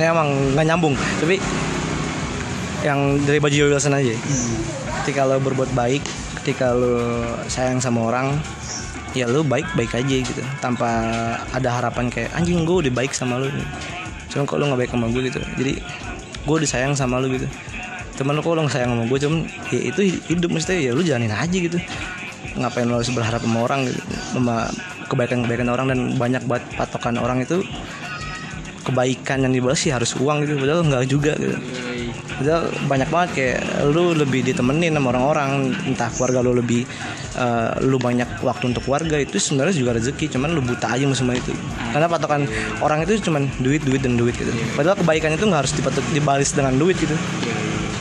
ini 0.00 0.08
emang 0.08 0.28
nggak 0.56 0.64
nyambung 0.64 0.96
tapi 1.20 1.36
yang 2.80 3.20
dari 3.20 3.36
baju 3.36 3.68
Wilson 3.68 3.92
aja 3.92 4.16
ketika 5.04 5.28
lo 5.28 5.36
berbuat 5.44 5.68
baik 5.76 6.00
ketika 6.40 6.72
lo 6.72 7.20
sayang 7.52 7.84
sama 7.84 8.08
orang 8.08 8.40
ya 9.12 9.28
lo 9.28 9.44
baik 9.44 9.68
baik 9.76 9.92
aja 9.96 10.16
gitu. 10.24 10.42
Tanpa 10.60 10.88
ada 11.52 11.68
harapan 11.80 12.08
kayak 12.08 12.32
anjing 12.36 12.64
gue 12.64 12.88
udah 12.88 12.92
baik 12.92 13.12
sama 13.12 13.40
lo 13.40 13.48
cuma 14.32 14.48
kok 14.48 14.56
lo 14.56 14.64
nggak 14.72 14.80
baik 14.86 14.92
sama 14.92 15.06
gue 15.12 15.22
gitu. 15.28 15.40
Jadi 15.60 15.72
gue 16.42 16.54
udah 16.56 16.68
sayang 16.68 16.92
sama 16.96 17.20
lo 17.20 17.28
gitu. 17.28 17.46
Teman 18.16 18.36
lo 18.36 18.40
kok 18.40 18.56
lo 18.56 18.64
nggak 18.64 18.74
sayang 18.74 18.90
sama 18.96 19.04
gue 19.08 19.18
cuman 19.20 19.40
ya 19.70 19.80
itu 19.92 20.00
hidup 20.32 20.50
mesti 20.52 20.88
ya 20.88 20.90
lo 20.96 21.02
jalanin 21.04 21.32
aja 21.32 21.56
gitu. 21.56 21.78
Ngapain 22.56 22.88
lo 22.88 23.00
harus 23.00 23.12
berharap 23.12 23.40
sama 23.44 23.58
orang 23.64 23.88
gitu? 23.88 24.00
Sama 24.32 24.68
kebaikan-kebaikan 25.12 25.68
orang 25.68 25.86
dan 25.92 26.00
banyak 26.16 26.42
banget 26.48 26.64
patokan 26.80 27.20
orang 27.20 27.44
itu 27.44 27.60
kebaikan 28.82 29.44
yang 29.44 29.52
dibalas 29.52 29.78
sih 29.78 29.92
harus 29.92 30.16
uang 30.16 30.48
gitu. 30.48 30.56
Padahal 30.56 30.82
enggak 30.82 31.04
juga 31.06 31.32
gitu 31.36 31.91
padahal 32.32 32.62
banyak 32.86 33.08
banget 33.08 33.30
kayak 33.32 33.60
lu 33.88 34.12
lebih 34.12 34.40
ditemenin 34.42 34.92
sama 34.92 35.08
orang-orang 35.10 35.50
entah 35.84 36.08
keluarga 36.10 36.40
lu 36.40 36.52
lebih 36.54 36.82
eh, 37.34 37.70
lu 37.82 37.96
banyak 37.96 38.40
waktu 38.40 38.64
untuk 38.68 38.82
keluarga 38.82 39.16
itu 39.16 39.36
sebenarnya 39.36 39.74
juga 39.74 39.90
rezeki 39.96 40.32
cuman 40.32 40.50
lu 40.50 40.60
buta 40.60 40.88
aja 40.88 41.04
sama 41.04 41.16
semua 41.16 41.34
itu 41.36 41.52
karena 41.90 42.06
patokan 42.06 42.42
orang 42.80 43.02
itu 43.02 43.20
cuman 43.22 43.50
duit 43.58 43.82
duit 43.82 44.00
dan 44.00 44.14
duit 44.14 44.32
gitu 44.34 44.48
padahal 44.72 44.96
kebaikan 44.96 45.32
itu 45.32 45.44
nggak 45.44 45.60
harus 45.62 45.72
dipatok 45.72 46.04
dibalas 46.10 46.50
dengan 46.50 46.74
duit 46.74 46.96
gitu 46.96 47.14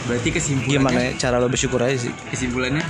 Berarti 0.01 0.33
kesimpulannya? 0.33 0.73
gimana 0.73 0.99
ya 0.99 1.11
cara 1.15 1.35
lo 1.37 1.47
bersyukur 1.47 1.79
aja 1.79 1.95
sih 1.95 2.11
Kesimpulannya? 2.27 2.83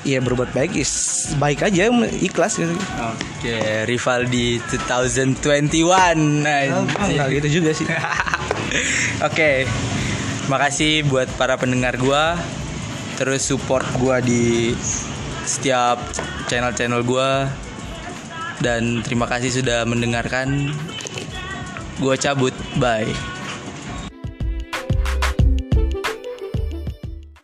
Iya 0.00 0.22
berbuat 0.22 0.54
baik 0.54 0.78
is 0.78 0.92
baik 1.36 1.66
aja 1.66 1.90
ikhlas 2.16 2.56
gitu 2.56 2.70
Oke, 3.02 3.58
Rivaldi 3.84 4.62
2021. 4.62 6.46
anjing. 6.46 6.86
nggak 7.10 7.28
gitu 7.36 7.48
juga 7.60 7.70
sih 7.74 7.84
Oke. 9.24 9.68
Makasih 10.46 11.04
buat 11.06 11.26
para 11.36 11.58
pendengar 11.58 11.98
gua. 11.98 12.38
Terus 13.16 13.42
support 13.42 13.86
gua 13.98 14.22
di 14.22 14.76
setiap 15.44 15.98
channel-channel 16.46 17.02
gua. 17.02 17.50
Dan 18.62 19.04
terima 19.04 19.28
kasih 19.28 19.52
sudah 19.52 19.84
mendengarkan. 19.84 20.72
Gua 22.00 22.16
cabut. 22.16 22.52
Bye. 22.76 23.35